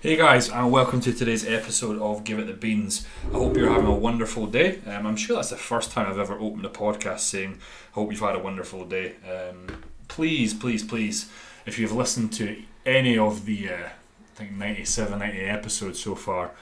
Hey 0.00 0.14
guys, 0.14 0.48
and 0.48 0.70
welcome 0.70 1.00
to 1.00 1.12
today's 1.12 1.44
episode 1.44 1.98
of 1.98 2.22
Give 2.22 2.38
It 2.38 2.46
the 2.46 2.52
Beans. 2.52 3.04
I 3.30 3.32
hope 3.32 3.56
you're 3.56 3.68
having 3.68 3.88
a 3.88 3.92
wonderful 3.92 4.46
day. 4.46 4.78
Um, 4.86 5.08
I'm 5.08 5.16
sure 5.16 5.34
that's 5.34 5.50
the 5.50 5.56
first 5.56 5.90
time 5.90 6.06
I've 6.06 6.20
ever 6.20 6.38
opened 6.38 6.64
a 6.64 6.68
podcast 6.68 7.18
saying, 7.18 7.58
I 7.90 7.94
hope 7.94 8.12
you've 8.12 8.20
had 8.20 8.36
a 8.36 8.38
wonderful 8.38 8.84
day. 8.84 9.16
Um, 9.28 9.82
please, 10.06 10.54
please, 10.54 10.84
please, 10.84 11.28
if 11.66 11.80
you've 11.80 11.90
listened 11.90 12.32
to 12.34 12.62
any 12.86 13.18
of 13.18 13.44
the, 13.44 13.70
uh, 13.70 13.86
I 13.86 14.36
think 14.36 14.52
97, 14.52 15.18
98 15.18 15.48
episodes 15.48 15.98
so 15.98 16.14
far, 16.14 16.52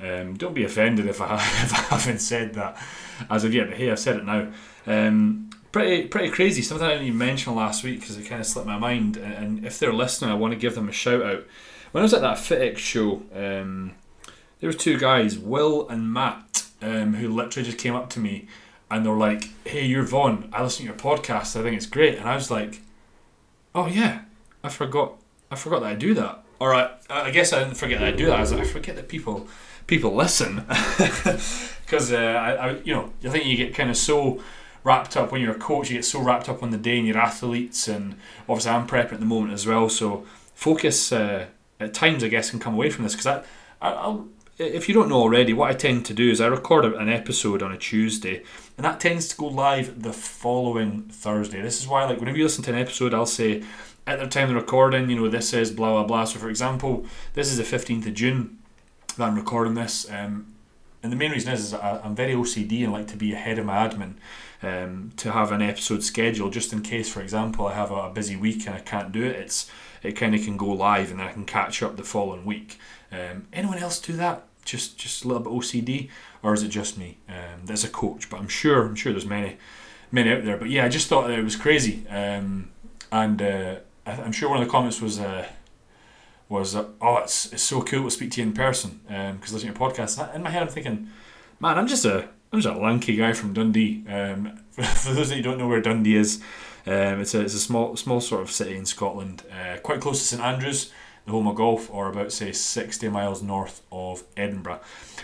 um, 0.00 0.38
don't 0.38 0.54
be 0.54 0.64
offended 0.64 1.06
if 1.06 1.20
I, 1.20 1.34
if 1.34 1.74
I 1.74 1.96
haven't 1.96 2.20
said 2.20 2.54
that 2.54 2.82
as 3.28 3.44
of 3.44 3.52
yet, 3.52 3.68
but 3.68 3.76
hey, 3.76 3.90
I've 3.90 3.98
said 3.98 4.16
it 4.16 4.24
now. 4.24 4.50
Um, 4.86 5.50
pretty 5.70 6.08
pretty 6.08 6.30
crazy. 6.30 6.62
Something 6.62 6.86
I 6.86 6.92
didn't 6.92 7.08
even 7.08 7.18
mention 7.18 7.54
last 7.54 7.84
week 7.84 8.00
because 8.00 8.16
it 8.16 8.24
kind 8.24 8.40
of 8.40 8.46
slipped 8.46 8.66
my 8.66 8.78
mind. 8.78 9.18
And 9.18 9.66
if 9.66 9.78
they're 9.78 9.92
listening, 9.92 10.30
I 10.30 10.34
want 10.34 10.54
to 10.54 10.58
give 10.58 10.74
them 10.74 10.88
a 10.88 10.92
shout 10.92 11.22
out. 11.22 11.44
When 11.92 12.02
I 12.02 12.04
was 12.04 12.14
at 12.14 12.20
that 12.20 12.38
FitX 12.38 12.78
show, 12.78 13.22
um, 13.34 13.94
there 14.60 14.68
were 14.68 14.74
two 14.76 14.98
guys, 14.98 15.38
Will 15.38 15.88
and 15.88 16.12
Matt, 16.12 16.66
um, 16.82 17.14
who 17.14 17.28
literally 17.28 17.66
just 17.66 17.78
came 17.78 17.94
up 17.94 18.10
to 18.10 18.20
me 18.20 18.48
and 18.90 19.04
they 19.04 19.10
were 19.10 19.16
like, 19.16 19.50
"Hey, 19.64 19.84
you're 19.84 20.04
Vaughn. 20.04 20.48
I 20.52 20.62
listen 20.62 20.86
to 20.86 20.92
your 20.92 20.94
podcast. 20.94 21.58
I 21.58 21.62
think 21.62 21.76
it's 21.76 21.86
great." 21.86 22.18
And 22.18 22.28
I 22.28 22.34
was 22.34 22.50
like, 22.50 22.80
"Oh 23.74 23.86
yeah, 23.86 24.22
I 24.62 24.68
forgot. 24.68 25.16
I 25.50 25.56
forgot 25.56 25.80
that 25.80 25.92
I 25.92 25.94
do 25.94 26.14
that." 26.14 26.44
Or 26.58 26.74
I, 26.74 26.90
I 27.10 27.30
guess 27.30 27.52
I 27.52 27.58
didn't 27.62 27.76
forget 27.76 28.00
that 28.00 28.08
I 28.08 28.12
do 28.12 28.26
that. 28.26 28.38
I 28.38 28.40
was 28.40 28.52
like, 28.52 28.62
I 28.62 28.64
forget 28.64 28.96
that 28.96 29.08
people 29.08 29.48
people 29.86 30.14
listen 30.14 30.56
because 30.66 32.12
uh, 32.12 32.16
I, 32.16 32.52
I, 32.52 32.70
you 32.80 32.92
know, 32.94 33.12
I 33.24 33.28
think 33.28 33.44
you 33.44 33.56
get 33.56 33.74
kind 33.74 33.90
of 33.90 33.96
so 33.96 34.42
wrapped 34.82 35.16
up 35.16 35.32
when 35.32 35.40
you're 35.40 35.54
a 35.54 35.58
coach. 35.58 35.90
You 35.90 35.96
get 35.96 36.04
so 36.04 36.20
wrapped 36.20 36.48
up 36.48 36.62
on 36.62 36.70
the 36.70 36.78
day 36.78 36.98
and 36.98 37.06
your 37.06 37.18
athletes, 37.18 37.88
and 37.88 38.16
obviously 38.48 38.70
I'm 38.70 38.86
prepping 38.86 39.14
at 39.14 39.20
the 39.20 39.26
moment 39.26 39.52
as 39.52 39.66
well. 39.66 39.88
So 39.88 40.24
focus 40.54 41.12
uh, 41.12 41.46
at 41.80 41.94
times, 41.94 42.24
I 42.24 42.28
guess, 42.28 42.50
can 42.50 42.58
come 42.58 42.74
away 42.74 42.90
from 42.90 43.04
this 43.04 43.14
because 43.14 43.26
I, 43.26 43.42
I'll, 43.80 44.28
if 44.58 44.88
you 44.88 44.94
don't 44.94 45.08
know 45.08 45.20
already, 45.20 45.52
what 45.52 45.70
I 45.70 45.74
tend 45.74 46.06
to 46.06 46.14
do 46.14 46.30
is 46.30 46.40
I 46.40 46.46
record 46.46 46.86
an 46.86 47.08
episode 47.08 47.62
on 47.62 47.72
a 47.72 47.76
Tuesday, 47.76 48.42
and 48.76 48.84
that 48.84 49.00
tends 49.00 49.28
to 49.28 49.36
go 49.36 49.46
live 49.46 50.02
the 50.02 50.12
following 50.12 51.02
Thursday. 51.02 51.60
This 51.60 51.80
is 51.80 51.86
why, 51.86 52.04
like, 52.04 52.18
whenever 52.18 52.38
you 52.38 52.44
listen 52.44 52.64
to 52.64 52.72
an 52.72 52.78
episode, 52.78 53.12
I'll 53.12 53.26
say 53.26 53.62
at 54.06 54.18
the 54.18 54.26
time 54.26 54.48
of 54.48 54.54
recording, 54.54 55.10
you 55.10 55.16
know, 55.16 55.28
this 55.28 55.52
is 55.52 55.70
blah 55.70 55.92
blah 55.92 56.04
blah. 56.04 56.24
So, 56.24 56.38
for 56.38 56.48
example, 56.48 57.04
this 57.34 57.50
is 57.50 57.58
the 57.58 57.64
fifteenth 57.64 58.06
of 58.06 58.14
June 58.14 58.58
that 59.16 59.28
I'm 59.28 59.36
recording 59.36 59.74
this. 59.74 60.10
Um, 60.10 60.54
and 61.02 61.12
the 61.12 61.16
main 61.16 61.30
reason 61.30 61.52
is, 61.52 61.60
is 61.60 61.74
I, 61.74 62.00
I'm 62.02 62.14
very 62.14 62.34
OCD 62.34 62.82
and 62.82 62.92
like 62.92 63.06
to 63.08 63.16
be 63.16 63.32
ahead 63.32 63.58
of 63.58 63.66
my 63.66 63.86
admin 63.86 64.14
um, 64.62 65.12
to 65.16 65.32
have 65.32 65.52
an 65.52 65.62
episode 65.62 66.02
scheduled 66.02 66.52
just 66.52 66.72
in 66.72 66.82
case, 66.82 67.08
for 67.08 67.20
example, 67.20 67.66
I 67.66 67.74
have 67.74 67.90
a, 67.90 67.94
a 67.94 68.10
busy 68.10 68.36
week 68.36 68.66
and 68.66 68.74
I 68.74 68.80
can't 68.80 69.12
do 69.12 69.22
it. 69.22 69.36
It's 69.36 69.70
it 70.06 70.12
kind 70.12 70.34
of 70.34 70.42
can 70.42 70.56
go 70.56 70.66
live 70.66 71.10
and 71.10 71.20
then 71.20 71.26
I 71.26 71.32
can 71.32 71.44
catch 71.44 71.82
up 71.82 71.96
the 71.96 72.04
following 72.04 72.44
week. 72.44 72.78
Um, 73.12 73.46
anyone 73.52 73.78
else 73.78 74.00
do 74.00 74.12
that? 74.14 74.44
Just 74.64 74.98
just 74.98 75.24
a 75.24 75.28
little 75.28 75.42
bit 75.42 75.52
OCD, 75.52 76.10
or 76.42 76.52
is 76.52 76.62
it 76.62 76.68
just 76.68 76.98
me? 76.98 77.18
Um, 77.28 77.72
a 77.72 77.88
coach, 77.88 78.28
but 78.28 78.40
I'm 78.40 78.48
sure 78.48 78.84
I'm 78.84 78.96
sure 78.96 79.12
there's 79.12 79.26
many 79.26 79.58
many 80.10 80.32
out 80.32 80.44
there. 80.44 80.56
But 80.56 80.70
yeah, 80.70 80.84
I 80.84 80.88
just 80.88 81.06
thought 81.08 81.30
it 81.30 81.44
was 81.44 81.54
crazy, 81.54 82.06
um, 82.08 82.70
and 83.12 83.40
uh, 83.40 83.76
I'm 84.06 84.32
sure 84.32 84.48
one 84.48 84.60
of 84.60 84.66
the 84.66 84.70
comments 84.70 85.00
was. 85.00 85.20
Uh, 85.20 85.46
was 86.48 86.76
uh, 86.76 86.84
oh 87.00 87.16
it's, 87.16 87.52
it's 87.52 87.62
so 87.64 87.82
cool 87.82 88.04
to 88.04 88.10
speak 88.10 88.30
to 88.30 88.40
you 88.40 88.46
in 88.46 88.52
person 88.52 89.00
because 89.04 89.50
um, 89.50 89.54
listening 89.54 89.74
to 89.74 89.78
podcasts 89.80 90.32
in 90.32 90.44
my 90.44 90.50
head 90.50 90.62
I'm 90.62 90.68
thinking 90.68 91.08
man 91.58 91.76
I'm 91.76 91.88
just 91.88 92.04
a 92.04 92.28
I'm 92.52 92.60
just 92.60 92.74
a 92.74 92.78
lanky 92.78 93.16
guy 93.16 93.32
from 93.32 93.52
Dundee 93.52 94.04
um, 94.08 94.58
for 94.70 95.12
those 95.12 95.30
that 95.30 95.36
you 95.36 95.42
don't 95.42 95.58
know 95.58 95.68
where 95.68 95.80
Dundee 95.80 96.16
is 96.16 96.42
um, 96.86 97.20
it's, 97.20 97.34
a, 97.34 97.40
it's 97.40 97.54
a 97.54 97.58
small 97.58 97.96
small 97.96 98.20
sort 98.20 98.42
of 98.42 98.50
city 98.50 98.76
in 98.76 98.86
Scotland, 98.86 99.42
uh, 99.50 99.78
quite 99.78 100.00
close 100.00 100.20
to 100.20 100.24
St 100.24 100.40
Andrews, 100.40 100.92
the 101.24 101.32
home 101.32 101.48
of 101.48 101.56
golf, 101.56 101.90
or 101.92 102.08
about 102.08 102.30
say 102.30 102.52
60 102.52 103.08
miles 103.08 103.42
north 103.42 103.82
of 103.90 104.22
Edinburgh. 104.36 104.80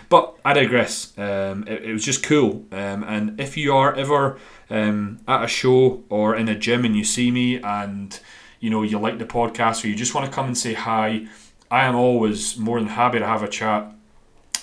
But 0.09 0.35
I 0.43 0.51
digress. 0.51 1.17
Um, 1.17 1.65
it, 1.65 1.85
it, 1.85 1.93
was 1.93 2.03
just 2.03 2.21
cool. 2.21 2.65
Um, 2.73 3.03
and 3.03 3.39
if 3.39 3.55
you 3.55 3.73
are 3.73 3.95
ever 3.95 4.37
um, 4.69 5.19
at 5.25 5.45
a 5.45 5.47
show 5.47 6.03
or 6.09 6.35
in 6.35 6.49
a 6.49 6.55
gym 6.55 6.83
and 6.83 6.97
you 6.97 7.05
see 7.05 7.31
me 7.31 7.61
and 7.61 8.19
you 8.59 8.69
know 8.69 8.83
you 8.83 8.99
like 8.99 9.17
the 9.17 9.25
podcast 9.25 9.85
or 9.85 9.87
you 9.87 9.95
just 9.95 10.13
want 10.13 10.25
to 10.25 10.33
come 10.33 10.47
and 10.47 10.57
say 10.57 10.73
hi, 10.73 11.27
I 11.71 11.85
am 11.85 11.95
always 11.95 12.57
more 12.57 12.77
than 12.77 12.89
happy 12.89 13.19
to 13.19 13.25
have 13.25 13.41
a 13.41 13.47
chat. 13.47 13.89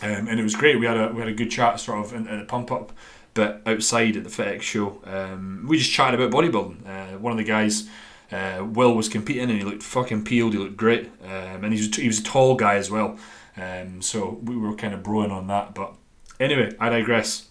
Um, 0.03 0.29
and 0.29 0.41
it 0.41 0.43
was 0.43 0.57
great. 0.57 0.79
We 0.81 0.87
had 0.87 0.97
a 0.97 1.09
we 1.13 1.21
had 1.21 1.29
a 1.29 1.35
good 1.35 1.51
chat 1.51 1.79
sort 1.79 2.05
of 2.05 2.15
in, 2.15 2.27
in 2.27 2.39
the 2.39 2.45
pump 2.45 2.73
up 2.73 2.93
but 3.35 3.63
outside 3.67 4.17
at 4.17 4.25
the 4.25 4.31
FitX 4.31 4.63
show, 4.63 5.01
um, 5.05 5.65
we 5.69 5.79
just 5.79 5.91
chatted 5.91 6.21
about 6.21 6.33
bodybuilding. 6.33 6.87
Uh, 6.87 7.19
one 7.19 7.33
of 7.33 7.39
the 7.39 7.45
guys, 7.45 7.89
uh, 8.33 8.65
Will, 8.65 8.95
was 8.95 9.09
competing 9.09 9.51
and 9.51 9.59
he 9.59 9.65
looked 9.65 9.83
fucking 9.83 10.25
peeled. 10.25 10.53
He 10.53 10.59
looked 10.59 10.77
great, 10.77 11.11
um, 11.25 11.65
and 11.65 11.73
he 11.73 11.79
was, 11.79 11.95
he 11.95 12.07
was 12.07 12.19
a 12.19 12.25
tall 12.25 12.57
guy 12.57 12.75
as 12.75 12.91
well. 12.91 13.19
Um, 13.57 14.03
so 14.03 14.41
we 14.43 14.57
were 14.57 14.75
kind 14.75 14.95
of 14.95 15.03
broing 15.03 15.31
on 15.31 15.47
that. 15.47 15.75
But 15.75 15.95
anyway, 16.41 16.75
I 16.81 16.89
digress. 16.89 17.49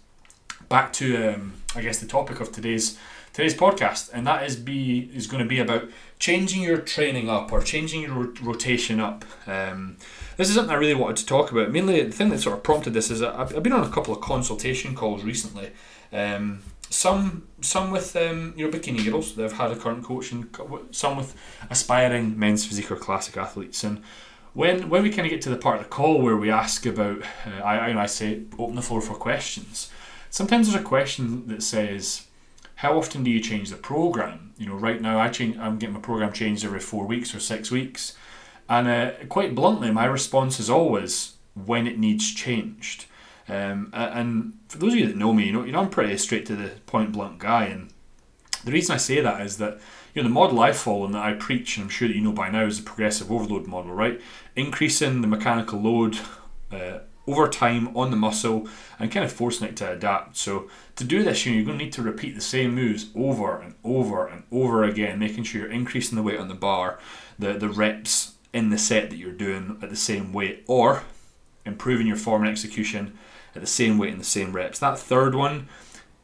Back 0.67 0.91
to 0.93 1.33
um, 1.33 1.53
I 1.75 1.81
guess 1.81 1.99
the 1.99 2.07
topic 2.07 2.39
of 2.39 2.51
today's 2.51 2.97
today's 3.31 3.53
podcast, 3.53 4.09
and 4.11 4.25
that 4.25 4.43
is 4.43 4.55
be 4.55 5.11
is 5.13 5.27
going 5.27 5.43
to 5.43 5.47
be 5.47 5.59
about 5.59 5.83
changing 6.17 6.63
your 6.63 6.79
training 6.79 7.29
up 7.29 7.51
or 7.51 7.61
changing 7.61 8.01
your 8.01 8.33
rotation 8.41 8.99
up. 8.99 9.23
Um, 9.45 9.97
this 10.37 10.49
is 10.49 10.55
something 10.55 10.73
I 10.73 10.79
really 10.79 10.95
wanted 10.95 11.17
to 11.17 11.25
talk 11.27 11.51
about. 11.51 11.71
Mainly, 11.71 12.01
the 12.01 12.11
thing 12.11 12.29
that 12.29 12.39
sort 12.39 12.57
of 12.57 12.63
prompted 12.63 12.93
this 12.93 13.11
is 13.11 13.21
I've, 13.21 13.55
I've 13.55 13.61
been 13.61 13.73
on 13.73 13.83
a 13.83 13.91
couple 13.91 14.15
of 14.15 14.21
consultation 14.21 14.95
calls 14.95 15.23
recently. 15.23 15.71
Um, 16.11 16.63
some 16.89 17.47
some 17.61 17.91
with 17.91 18.15
um, 18.15 18.55
know 18.57 18.71
bikini 18.71 19.05
girls 19.05 19.35
that 19.35 19.43
have 19.43 19.53
had 19.53 19.71
a 19.71 19.75
current 19.75 20.03
coach, 20.03 20.31
and 20.31 20.49
some 20.89 21.17
with 21.17 21.35
aspiring 21.69 22.37
men's 22.37 22.65
physique 22.65 22.89
or 22.89 22.95
classic 22.95 23.37
athletes. 23.37 23.83
And 23.83 24.01
when 24.53 24.89
when 24.89 25.03
we 25.03 25.11
kind 25.11 25.27
of 25.27 25.29
get 25.29 25.43
to 25.43 25.49
the 25.49 25.55
part 25.55 25.77
of 25.77 25.83
the 25.83 25.89
call 25.89 26.19
where 26.19 26.35
we 26.35 26.49
ask 26.49 26.87
about, 26.87 27.21
uh, 27.45 27.63
I 27.63 27.91
I, 27.91 28.01
I 28.01 28.05
say 28.07 28.41
open 28.57 28.75
the 28.75 28.81
floor 28.81 29.01
for 29.01 29.13
questions. 29.13 29.91
Sometimes 30.29 30.69
there's 30.69 30.81
a 30.81 30.85
question 30.85 31.47
that 31.47 31.63
says, 31.63 32.27
how 32.75 32.97
often 32.97 33.23
do 33.23 33.31
you 33.31 33.41
change 33.41 33.69
the 33.69 33.75
program? 33.75 34.53
You 34.57 34.67
know, 34.67 34.75
right 34.75 35.01
now 35.01 35.19
I 35.19 35.29
change. 35.29 35.57
I'm 35.57 35.77
getting 35.77 35.95
my 35.95 36.01
program 36.01 36.31
changed 36.31 36.63
every 36.63 36.79
four 36.79 37.05
weeks 37.05 37.35
or 37.35 37.39
six 37.39 37.71
weeks. 37.71 38.15
And 38.69 38.87
uh, 38.87 39.11
quite 39.27 39.55
bluntly, 39.55 39.91
my 39.91 40.05
response 40.05 40.59
is 40.59 40.69
always 40.69 41.33
when 41.55 41.87
it 41.87 41.97
needs 41.97 42.33
changed. 42.33 43.05
Um, 43.47 43.89
and 43.93 44.53
for 44.69 44.77
those 44.77 44.93
of 44.93 44.99
you 44.99 45.07
that 45.07 45.15
know 45.15 45.33
me, 45.33 45.47
you 45.47 45.51
know, 45.51 45.63
you 45.65 45.71
know 45.71 45.79
I'm 45.79 45.89
pretty 45.89 46.15
straight 46.17 46.45
to 46.45 46.55
the 46.55 46.69
point 46.85 47.11
blunt 47.11 47.39
guy. 47.39 47.65
And 47.65 47.89
the 48.63 48.71
reason 48.71 48.93
I 48.93 48.97
say 48.97 49.21
that 49.21 49.41
is 49.41 49.57
that 49.57 49.79
you 50.13 50.21
know 50.21 50.29
the 50.29 50.33
model 50.33 50.59
I 50.59 50.71
follow 50.71 51.05
and 51.05 51.15
that 51.15 51.23
I 51.23 51.33
preach, 51.33 51.75
and 51.75 51.85
I'm 51.85 51.89
sure 51.89 52.07
that 52.07 52.15
you 52.15 52.21
know 52.21 52.31
by 52.31 52.49
now, 52.49 52.65
is 52.65 52.77
the 52.77 52.83
progressive 52.83 53.31
overload 53.31 53.65
model, 53.65 53.91
right? 53.91 54.21
Increasing 54.55 55.21
the 55.21 55.27
mechanical 55.27 55.81
load 55.81 56.19
uh, 56.71 56.99
over 57.29 57.47
time 57.47 57.95
on 57.95 58.11
the 58.11 58.17
muscle 58.17 58.67
and 58.97 59.11
kind 59.11 59.25
of 59.25 59.31
forcing 59.31 59.67
it 59.67 59.75
to 59.77 59.91
adapt. 59.91 60.37
So 60.37 60.69
to 60.95 61.03
do 61.03 61.23
this, 61.23 61.45
you 61.45 61.51
know, 61.51 61.57
you're 61.57 61.65
going 61.65 61.77
to 61.77 61.85
need 61.85 61.93
to 61.93 62.01
repeat 62.01 62.35
the 62.35 62.41
same 62.41 62.75
moves 62.75 63.07
over 63.15 63.59
and 63.59 63.75
over 63.83 64.27
and 64.27 64.43
over 64.51 64.83
again, 64.83 65.19
making 65.19 65.43
sure 65.43 65.61
you're 65.61 65.71
increasing 65.71 66.15
the 66.15 66.23
weight 66.23 66.39
on 66.39 66.47
the 66.47 66.55
bar, 66.55 66.99
the 67.37 67.53
the 67.53 67.69
reps 67.69 68.33
in 68.51 68.69
the 68.69 68.77
set 68.77 69.09
that 69.09 69.17
you're 69.17 69.31
doing 69.31 69.77
at 69.81 69.89
the 69.89 69.95
same 69.95 70.33
weight 70.33 70.63
or 70.67 71.03
improving 71.65 72.07
your 72.07 72.15
form 72.15 72.41
and 72.41 72.51
execution 72.51 73.17
at 73.55 73.61
the 73.61 73.67
same 73.67 73.97
weight 73.97 74.11
and 74.11 74.21
the 74.21 74.25
same 74.25 74.53
reps. 74.53 74.79
That 74.79 74.97
third 74.99 75.35
one, 75.35 75.69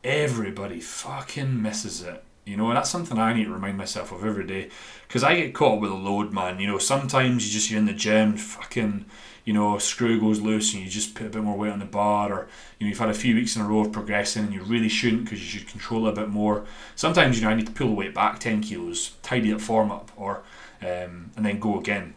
everybody 0.03 0.79
fucking 0.79 1.61
misses 1.61 2.01
it. 2.01 2.23
You 2.45 2.57
know, 2.57 2.67
and 2.67 2.77
that's 2.77 2.91
something 2.91 3.17
I 3.17 3.33
need 3.33 3.45
to 3.45 3.53
remind 3.53 3.77
myself 3.77 4.11
of 4.11 4.23
every 4.23 4.45
day. 4.45 4.69
Because 5.07 5.23
I 5.23 5.35
get 5.35 5.55
caught 5.55 5.81
with 5.81 5.89
a 5.89 5.95
load, 5.95 6.31
man. 6.31 6.59
You 6.59 6.67
know, 6.67 6.77
sometimes 6.77 7.47
you 7.47 7.51
just, 7.51 7.71
you're 7.71 7.79
in 7.79 7.87
the 7.87 7.93
gym, 7.93 8.37
fucking, 8.37 9.05
you 9.45 9.53
know, 9.53 9.77
screw 9.77 10.19
goes 10.19 10.41
loose 10.41 10.73
and 10.73 10.83
you 10.83 10.89
just 10.89 11.13
put 11.13 11.27
a 11.27 11.29
bit 11.29 11.43
more 11.43 11.55
weight 11.55 11.71
on 11.71 11.79
the 11.79 11.85
bar. 11.85 12.33
Or, 12.33 12.47
you 12.79 12.85
know, 12.85 12.89
you've 12.89 12.97
had 12.97 13.09
a 13.09 13.13
few 13.13 13.35
weeks 13.35 13.55
in 13.55 13.61
a 13.61 13.67
row 13.67 13.81
of 13.81 13.91
progressing 13.91 14.45
and 14.45 14.53
you 14.53 14.63
really 14.63 14.89
shouldn't 14.89 15.25
because 15.25 15.41
you 15.41 15.59
should 15.59 15.69
control 15.69 16.07
it 16.07 16.09
a 16.09 16.15
bit 16.15 16.29
more. 16.29 16.65
Sometimes, 16.95 17.37
you 17.37 17.45
know, 17.45 17.51
I 17.51 17.55
need 17.55 17.67
to 17.67 17.71
pull 17.71 17.89
the 17.89 17.93
weight 17.93 18.15
back 18.15 18.39
10 18.39 18.61
kilos, 18.61 19.11
tidy 19.21 19.51
that 19.51 19.61
form 19.61 19.91
up, 19.91 20.11
or 20.17 20.41
um, 20.81 21.31
and 21.37 21.45
then 21.45 21.59
go 21.59 21.79
again. 21.79 22.15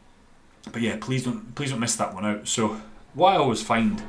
But 0.72 0.82
yeah, 0.82 0.96
please 1.00 1.24
don't 1.24 1.54
please 1.54 1.70
don't 1.70 1.80
miss 1.80 1.96
that 1.96 2.14
one 2.14 2.24
out. 2.24 2.48
So 2.48 2.80
what 3.14 3.34
I 3.34 3.36
always 3.36 3.62
find, 3.62 4.02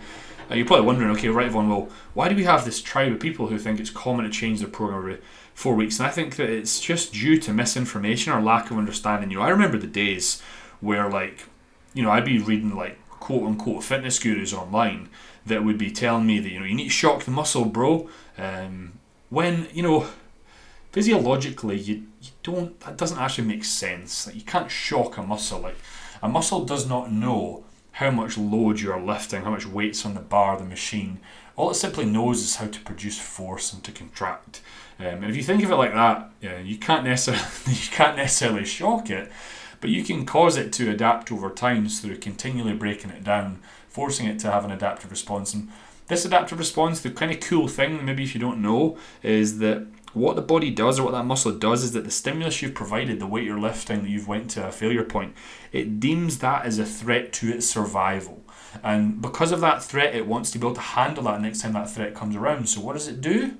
uh, 0.49 0.55
you're 0.55 0.65
probably 0.65 0.85
wondering, 0.85 1.11
okay, 1.11 1.29
right, 1.29 1.51
Vaughn, 1.51 1.69
well, 1.69 1.89
why 2.13 2.29
do 2.29 2.35
we 2.35 2.43
have 2.45 2.65
this 2.65 2.81
tribe 2.81 3.11
of 3.11 3.19
people 3.19 3.47
who 3.47 3.57
think 3.57 3.79
it's 3.79 3.89
common 3.89 4.25
to 4.25 4.31
change 4.31 4.59
their 4.59 4.69
program 4.69 4.99
every 4.99 5.19
four 5.53 5.75
weeks? 5.75 5.99
And 5.99 6.07
I 6.07 6.11
think 6.11 6.37
that 6.37 6.49
it's 6.49 6.79
just 6.79 7.13
due 7.13 7.37
to 7.39 7.53
misinformation 7.53 8.33
or 8.33 8.41
lack 8.41 8.71
of 8.71 8.77
understanding. 8.77 9.29
You 9.29 9.37
know, 9.37 9.43
I 9.43 9.49
remember 9.49 9.77
the 9.77 9.87
days 9.87 10.41
where 10.79 11.09
like, 11.09 11.45
you 11.93 12.03
know, 12.03 12.11
I'd 12.11 12.25
be 12.25 12.39
reading 12.39 12.75
like 12.75 12.97
quote 13.19 13.43
unquote 13.43 13.83
fitness 13.83 14.19
gurus 14.19 14.53
online 14.53 15.09
that 15.45 15.63
would 15.63 15.77
be 15.77 15.91
telling 15.91 16.25
me 16.25 16.39
that 16.39 16.49
you 16.49 16.59
know 16.59 16.65
you 16.65 16.75
need 16.75 16.85
to 16.85 16.89
shock 16.89 17.23
the 17.23 17.31
muscle, 17.31 17.65
bro. 17.65 18.09
Um, 18.37 18.93
when 19.29 19.67
you 19.73 19.83
know 19.83 20.07
physiologically 20.91 21.77
you, 21.77 21.95
you 22.21 22.31
don't 22.43 22.79
that 22.81 22.97
doesn't 22.97 23.19
actually 23.19 23.47
make 23.47 23.63
sense. 23.63 24.27
Like 24.27 24.35
you 24.35 24.43
can't 24.43 24.71
shock 24.71 25.17
a 25.17 25.23
muscle. 25.23 25.59
Like 25.59 25.77
a 26.21 26.29
muscle 26.29 26.65
does 26.65 26.87
not 26.87 27.11
know 27.11 27.63
how 27.93 28.11
much 28.11 28.37
load 28.37 28.79
you 28.79 28.91
are 28.91 29.01
lifting 29.01 29.41
how 29.41 29.51
much 29.51 29.65
weight's 29.65 30.05
on 30.05 30.13
the 30.13 30.21
bar 30.21 30.57
the 30.57 30.63
machine. 30.63 31.19
All 31.55 31.71
it 31.71 31.75
simply 31.75 32.05
knows 32.05 32.41
is 32.41 32.55
how 32.55 32.67
to 32.67 32.79
produce 32.81 33.19
force 33.19 33.73
and 33.73 33.83
to 33.83 33.91
contract. 33.91 34.61
Um, 34.97 35.05
and 35.05 35.25
if 35.25 35.35
you 35.35 35.43
think 35.43 35.63
of 35.63 35.71
it 35.71 35.75
like 35.75 35.93
that 35.93 36.31
yeah, 36.41 36.59
you 36.59 36.77
can't 36.77 37.03
necessarily 37.03 37.43
you 37.67 37.89
can't 37.91 38.17
necessarily 38.17 38.65
shock 38.65 39.09
it 39.09 39.31
but 39.81 39.89
you 39.89 40.03
can 40.03 40.25
cause 40.25 40.57
it 40.57 40.73
to 40.73 40.89
adapt 40.89 41.31
over 41.31 41.49
time 41.49 41.87
through 41.87 42.17
continually 42.17 42.73
breaking 42.73 43.11
it 43.11 43.23
down, 43.23 43.59
forcing 43.87 44.27
it 44.27 44.39
to 44.39 44.51
have 44.51 44.65
an 44.65 44.71
adaptive 44.71 45.11
response. 45.11 45.53
And 45.53 45.69
this 46.07 46.25
adaptive 46.25 46.59
response, 46.59 47.01
the 47.01 47.11
kind 47.11 47.31
of 47.31 47.39
cool 47.39 47.67
thing, 47.67 48.03
maybe 48.03 48.23
if 48.23 48.33
you 48.33 48.41
don't 48.41 48.61
know, 48.61 48.97
is 49.23 49.59
that 49.59 49.85
what 50.13 50.35
the 50.35 50.41
body 50.41 50.71
does 50.71 50.99
or 50.99 51.03
what 51.03 51.11
that 51.11 51.25
muscle 51.25 51.51
does 51.51 51.83
is 51.83 51.91
that 51.91 52.03
the 52.03 52.11
stimulus 52.11 52.61
you've 52.61 52.73
provided, 52.73 53.19
the 53.19 53.27
weight 53.27 53.43
you're 53.43 53.59
lifting, 53.59 54.01
that 54.01 54.09
you've 54.09 54.27
went 54.27 54.49
to 54.51 54.67
a 54.67 54.71
failure 54.71 55.03
point, 55.03 55.35
it 55.71 55.99
deems 55.99 56.39
that 56.39 56.65
as 56.65 56.79
a 56.79 56.85
threat 56.85 57.31
to 57.33 57.53
its 57.53 57.67
survival. 57.67 58.43
And 58.83 59.21
because 59.21 59.51
of 59.51 59.61
that 59.61 59.83
threat, 59.83 60.15
it 60.15 60.25
wants 60.25 60.51
to 60.51 60.59
be 60.59 60.65
able 60.65 60.75
to 60.75 60.81
handle 60.81 61.23
that 61.25 61.41
next 61.41 61.61
time 61.61 61.73
that 61.73 61.89
threat 61.89 62.15
comes 62.15 62.35
around. 62.35 62.69
So 62.69 62.81
what 62.81 62.93
does 62.93 63.07
it 63.07 63.21
do? 63.21 63.57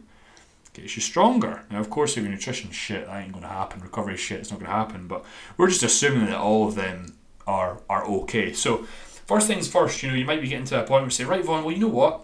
Gets 0.82 0.96
you 0.96 1.02
stronger. 1.02 1.64
Now, 1.72 1.80
of 1.80 1.90
course, 1.90 2.18
if 2.18 2.24
your 2.24 2.32
nutrition 2.32 2.72
shit, 2.72 3.08
that 3.08 3.22
ain't 3.22 3.32
going 3.32 3.44
to 3.44 3.50
happen. 3.50 3.82
Recovery 3.82 4.18
shit, 4.18 4.40
it's 4.40 4.52
not 4.52 4.60
going 4.60 4.72
to 4.72 4.76
happen. 4.76 5.08
But 5.08 5.26
we're 5.58 5.70
just 5.70 5.84
assuming 5.84 6.28
that 6.28 6.38
all 6.38 6.68
of 6.68 6.76
them 6.76 7.16
are 7.48 7.82
are 7.90 8.06
okay. 8.06 8.54
So 8.54 8.86
first 9.26 9.48
things 9.48 9.68
first, 9.68 10.02
you 10.04 10.10
know, 10.10 10.16
you 10.16 10.26
might 10.26 10.42
be 10.42 10.48
getting 10.48 10.66
to 10.66 10.78
a 10.78 10.80
point 10.80 10.90
where 10.90 11.04
you 11.06 11.10
say, 11.10 11.26
right, 11.26 11.44
Vaughn, 11.44 11.64
well, 11.64 11.74
you 11.74 11.80
know 11.80 11.88
what? 11.88 12.22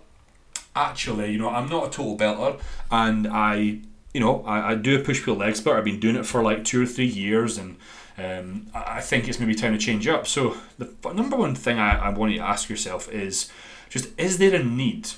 Actually, 0.76 1.32
you 1.32 1.38
know, 1.38 1.50
I'm 1.50 1.70
not 1.70 1.88
a 1.88 1.90
total 1.90 2.18
belter, 2.18 2.60
and 2.92 3.28
I 3.28 3.80
you 4.16 4.22
know, 4.22 4.44
I, 4.46 4.72
I 4.72 4.76
do 4.76 4.98
a 4.98 5.04
push 5.04 5.22
pull 5.22 5.36
legs, 5.36 5.60
but 5.60 5.76
I've 5.76 5.84
been 5.84 6.00
doing 6.00 6.16
it 6.16 6.26
for 6.26 6.42
like 6.42 6.64
two 6.64 6.82
or 6.82 6.86
three 6.86 7.06
years, 7.06 7.58
and 7.58 7.76
um, 8.18 8.68
I 8.74 9.02
think 9.02 9.28
it's 9.28 9.42
maybe 9.42 9.56
time 9.56 9.74
to 9.74 9.78
change 9.78 10.08
up. 10.08 10.26
So 10.26 10.56
the 10.78 10.90
number 11.14 11.36
one 11.36 11.54
thing 11.54 11.80
I, 11.80 11.98
I 11.98 12.10
want 12.12 12.32
you 12.32 12.38
to 12.38 12.46
ask 12.46 12.70
yourself 12.70 13.12
is 13.12 13.52
just: 13.90 14.18
Is 14.18 14.38
there 14.38 14.56
a 14.56 14.64
need 14.64 15.10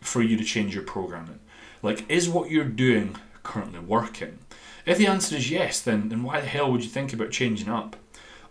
for 0.00 0.22
you 0.22 0.38
to 0.38 0.42
change 0.42 0.74
your 0.74 0.84
programming? 0.84 1.38
Like, 1.86 2.08
is 2.10 2.28
what 2.28 2.50
you're 2.50 2.64
doing 2.64 3.16
currently 3.42 3.80
working? 3.80 4.38
If 4.84 4.98
the 4.98 5.06
answer 5.06 5.36
is 5.36 5.50
yes, 5.50 5.80
then 5.80 6.08
then 6.08 6.22
why 6.22 6.40
the 6.40 6.46
hell 6.46 6.70
would 6.70 6.82
you 6.82 6.90
think 6.90 7.12
about 7.12 7.30
changing 7.30 7.68
up? 7.68 7.96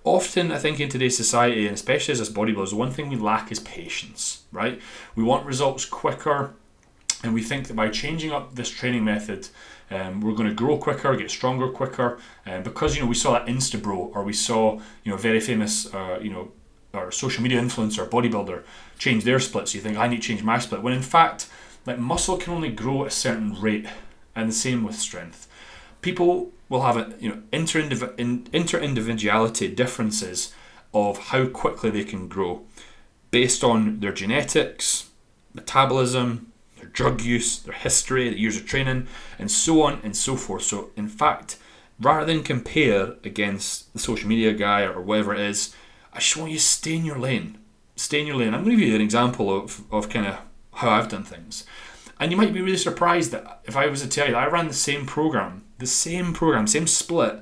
Often, 0.03 0.51
I 0.51 0.59
think 0.59 0.79
in 0.79 0.89
today's 0.89 1.17
society, 1.17 1.65
and 1.65 1.73
especially 1.73 2.13
as 2.13 2.29
bodybuilders, 2.29 2.69
the 2.69 2.75
one 2.75 2.91
thing 2.91 3.09
we 3.09 3.15
lack 3.15 3.51
is 3.51 3.59
patience. 3.59 4.43
Right? 4.51 4.81
We 5.15 5.23
want 5.23 5.45
results 5.45 5.85
quicker, 5.85 6.53
and 7.23 7.33
we 7.33 7.43
think 7.43 7.67
that 7.67 7.75
by 7.75 7.89
changing 7.89 8.31
up 8.31 8.55
this 8.55 8.69
training 8.69 9.03
method 9.03 9.49
um, 9.91 10.21
we're 10.21 10.33
going 10.33 10.49
to 10.49 10.55
grow 10.55 10.77
quicker, 10.77 11.15
get 11.15 11.29
stronger 11.29 11.67
quicker, 11.69 12.19
um, 12.45 12.63
because 12.63 12.95
you 12.95 13.03
know 13.03 13.07
we 13.07 13.15
saw 13.15 13.33
that 13.33 13.45
Insta 13.45 13.81
bro 13.81 14.11
or 14.13 14.23
we 14.23 14.33
saw 14.33 14.79
you 15.03 15.11
know 15.11 15.15
a 15.15 15.19
very 15.19 15.39
famous 15.39 15.93
uh, 15.93 16.19
you 16.21 16.31
know 16.31 16.51
or 16.93 17.11
social 17.11 17.43
media 17.43 17.61
influencer 17.61 18.07
bodybuilder 18.09 18.63
change 18.97 19.23
their 19.23 19.39
split. 19.39 19.67
So 19.67 19.75
you 19.75 19.81
think 19.81 19.97
I 19.97 20.07
need 20.07 20.21
to 20.21 20.27
change 20.27 20.43
my 20.43 20.59
split 20.59 20.81
when 20.81 20.93
in 20.93 21.01
fact 21.01 21.47
like 21.85 21.99
muscle 21.99 22.37
can 22.37 22.53
only 22.53 22.71
grow 22.71 23.01
at 23.03 23.07
a 23.07 23.11
certain 23.11 23.59
rate, 23.59 23.87
and 24.35 24.49
the 24.49 24.53
same 24.53 24.83
with 24.83 24.95
strength. 24.95 25.47
People 26.01 26.51
will 26.69 26.81
have 26.81 26.97
a 26.97 27.13
you 27.19 27.29
know 27.29 27.41
inter 27.51 27.79
individuality 28.79 29.67
differences 29.67 30.53
of 30.93 31.17
how 31.17 31.45
quickly 31.47 31.89
they 31.89 32.03
can 32.03 32.27
grow 32.27 32.63
based 33.31 33.63
on 33.63 33.99
their 33.99 34.13
genetics, 34.13 35.09
metabolism, 35.53 36.53
their 36.77 36.87
drug 36.87 37.21
use, 37.21 37.59
their 37.59 37.73
history, 37.73 38.29
the 38.29 38.39
years 38.39 38.55
of 38.55 38.65
training, 38.65 39.07
and 39.37 39.51
so 39.51 39.81
on 39.81 39.99
and 40.03 40.15
so 40.15 40.37
forth. 40.37 40.63
So, 40.63 40.91
in 40.95 41.09
fact, 41.09 41.57
rather 41.99 42.25
than 42.25 42.43
compare 42.43 43.15
against 43.23 43.91
the 43.91 43.99
social 43.99 44.29
media 44.29 44.53
guy 44.53 44.83
or 44.83 45.01
whatever 45.01 45.33
it 45.33 45.41
is, 45.41 45.75
I 46.13 46.19
just 46.19 46.37
want 46.37 46.51
you 46.51 46.57
to 46.57 46.63
stay 46.63 46.95
in 46.95 47.03
your 47.03 47.19
lane. 47.19 47.57
Stay 47.97 48.21
in 48.21 48.27
your 48.27 48.37
lane. 48.37 48.53
I'm 48.53 48.63
going 48.63 48.77
to 48.77 48.81
give 48.81 48.89
you 48.89 48.95
an 48.95 49.01
example 49.01 49.53
of, 49.53 49.83
of 49.91 50.09
kind 50.09 50.27
of 50.27 50.37
how 50.75 50.89
I've 50.89 51.09
done 51.09 51.23
things. 51.23 51.65
And 52.19 52.31
you 52.31 52.37
might 52.37 52.53
be 52.53 52.61
really 52.61 52.77
surprised 52.77 53.31
that 53.31 53.61
if 53.65 53.75
I 53.75 53.87
was 53.87 54.01
to 54.01 54.07
tell 54.07 54.27
you 54.29 54.35
I 54.35 54.47
ran 54.47 54.67
the 54.67 54.73
same 54.73 55.05
program, 55.05 55.63
the 55.79 55.87
same 55.87 56.33
program, 56.33 56.67
same 56.67 56.87
split 56.87 57.39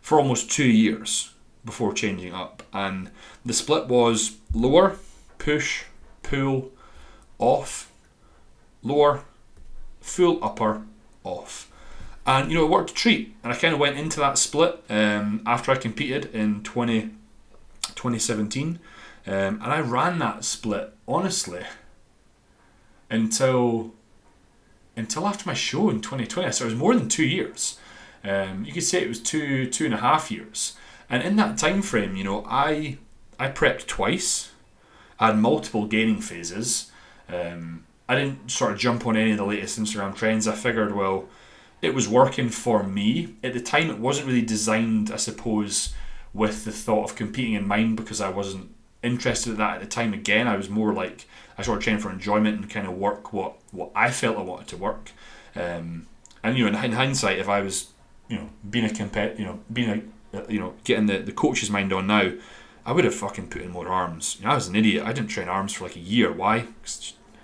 for 0.00 0.18
almost 0.18 0.50
two 0.50 0.68
years 0.68 1.32
before 1.64 1.92
changing 1.92 2.32
up. 2.32 2.62
And 2.72 3.10
the 3.44 3.52
split 3.52 3.88
was 3.88 4.36
lower, 4.54 4.96
push, 5.38 5.84
pull, 6.22 6.70
off, 7.38 7.90
lower, 8.82 9.24
full 10.00 10.42
upper, 10.42 10.82
off. 11.24 11.70
And 12.24 12.50
you 12.50 12.58
know, 12.58 12.64
it 12.64 12.70
worked 12.70 12.90
a 12.90 12.94
treat. 12.94 13.34
And 13.42 13.52
I 13.52 13.56
kind 13.56 13.74
of 13.74 13.80
went 13.80 13.98
into 13.98 14.20
that 14.20 14.38
split 14.38 14.82
um, 14.88 15.42
after 15.46 15.72
I 15.72 15.76
competed 15.76 16.26
in 16.34 16.62
20, 16.62 17.10
2017. 17.94 18.78
Um, 19.24 19.34
and 19.34 19.62
I 19.62 19.80
ran 19.80 20.18
that 20.18 20.44
split, 20.44 20.92
honestly, 21.06 21.62
until 23.12 23.92
until 24.96 25.26
after 25.26 25.48
my 25.48 25.54
show 25.54 25.88
in 25.88 26.00
2020. 26.00 26.50
So 26.52 26.64
it 26.64 26.68
was 26.68 26.74
more 26.76 26.94
than 26.94 27.08
two 27.08 27.24
years. 27.24 27.78
Um, 28.24 28.64
you 28.64 28.72
could 28.72 28.82
say 28.82 29.02
it 29.02 29.08
was 29.08 29.20
two 29.20 29.66
two 29.66 29.84
and 29.84 29.94
a 29.94 29.98
half 29.98 30.30
years. 30.30 30.76
And 31.08 31.22
in 31.22 31.36
that 31.36 31.58
time 31.58 31.82
frame, 31.82 32.16
you 32.16 32.24
know, 32.24 32.44
I 32.48 32.98
I 33.38 33.48
prepped 33.48 33.86
twice. 33.86 34.50
I 35.20 35.28
had 35.28 35.38
multiple 35.38 35.86
gaining 35.86 36.20
phases. 36.20 36.90
Um, 37.28 37.84
I 38.08 38.16
didn't 38.16 38.50
sort 38.50 38.72
of 38.72 38.78
jump 38.78 39.06
on 39.06 39.16
any 39.16 39.32
of 39.32 39.38
the 39.38 39.44
latest 39.44 39.78
Instagram 39.78 40.16
trends. 40.16 40.48
I 40.48 40.54
figured, 40.54 40.94
well, 40.94 41.28
it 41.80 41.94
was 41.94 42.08
working 42.08 42.48
for 42.48 42.82
me. 42.82 43.36
At 43.44 43.52
the 43.52 43.60
time, 43.60 43.88
it 43.88 43.98
wasn't 43.98 44.26
really 44.26 44.42
designed, 44.42 45.10
I 45.10 45.16
suppose, 45.16 45.94
with 46.34 46.64
the 46.64 46.72
thought 46.72 47.04
of 47.10 47.16
competing 47.16 47.54
in 47.54 47.66
mind 47.66 47.96
because 47.96 48.20
I 48.20 48.30
wasn't 48.30 48.74
interested 49.02 49.50
in 49.50 49.56
that 49.58 49.76
at 49.76 49.80
the 49.80 49.86
time. 49.86 50.12
Again, 50.12 50.48
I 50.48 50.56
was 50.56 50.68
more 50.68 50.92
like 50.92 51.26
I 51.62 51.64
sort 51.64 51.78
of 51.78 51.84
trained 51.84 52.02
for 52.02 52.10
enjoyment 52.10 52.58
and 52.58 52.68
kind 52.68 52.88
of 52.88 52.94
work 52.94 53.32
what 53.32 53.54
what 53.70 53.92
I 53.94 54.10
felt 54.10 54.36
I 54.36 54.42
wanted 54.42 54.66
to 54.68 54.76
work. 54.76 55.12
Um, 55.54 56.08
and 56.42 56.58
you 56.58 56.64
know, 56.68 56.76
in, 56.76 56.84
in 56.84 56.92
hindsight, 56.92 57.38
if 57.38 57.48
I 57.48 57.60
was, 57.60 57.92
you 58.28 58.36
know, 58.36 58.48
being 58.68 58.84
a 58.84 58.88
compet, 58.88 59.38
you 59.38 59.44
know, 59.44 59.60
being 59.72 60.10
a, 60.34 60.52
you 60.52 60.58
know, 60.58 60.74
getting 60.82 61.06
the 61.06 61.18
the 61.18 61.30
coach's 61.30 61.70
mind 61.70 61.92
on 61.92 62.08
now, 62.08 62.32
I 62.84 62.90
would 62.90 63.04
have 63.04 63.14
fucking 63.14 63.46
put 63.46 63.62
in 63.62 63.70
more 63.70 63.86
arms. 63.86 64.38
You 64.40 64.46
know, 64.46 64.52
I 64.52 64.54
was 64.56 64.66
an 64.66 64.74
idiot. 64.74 65.06
I 65.06 65.12
didn't 65.12 65.30
train 65.30 65.48
arms 65.48 65.72
for 65.72 65.84
like 65.84 65.94
a 65.94 66.00
year. 66.00 66.32
Why? 66.32 66.66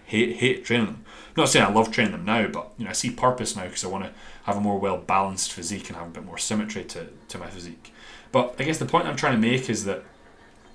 hate 0.07 0.37
hate 0.37 0.65
training 0.65 0.87
them. 0.87 1.05
I'm 1.29 1.43
not 1.43 1.49
saying 1.51 1.67
I 1.67 1.71
love 1.71 1.93
training 1.93 2.13
them 2.13 2.25
now, 2.25 2.49
but 2.49 2.73
you 2.77 2.85
know 2.85 2.91
I 2.91 2.95
see 2.95 3.11
purpose 3.11 3.55
now 3.55 3.65
because 3.65 3.85
I 3.85 3.89
want 3.89 4.05
to 4.05 4.13
have 4.45 4.57
a 4.57 4.61
more 4.61 4.79
well 4.81 4.97
balanced 4.97 5.53
physique 5.53 5.89
and 5.89 5.97
have 5.97 6.09
a 6.09 6.11
bit 6.11 6.25
more 6.25 6.39
symmetry 6.39 6.85
to, 6.87 7.07
to 7.29 7.39
my 7.39 7.49
physique. 7.49 7.93
But 8.33 8.57
I 8.59 8.65
guess 8.65 8.79
the 8.79 8.87
point 8.87 9.07
I'm 9.07 9.17
trying 9.17 9.41
to 9.41 9.49
make 9.49 9.71
is 9.71 9.85
that 9.85 10.03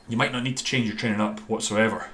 you 0.07 0.15
might 0.15 0.31
not 0.31 0.43
need 0.43 0.57
to 0.57 0.63
change 0.63 0.87
your 0.87 0.95
training 0.95 1.19
up 1.19 1.39
whatsoever. 1.41 2.07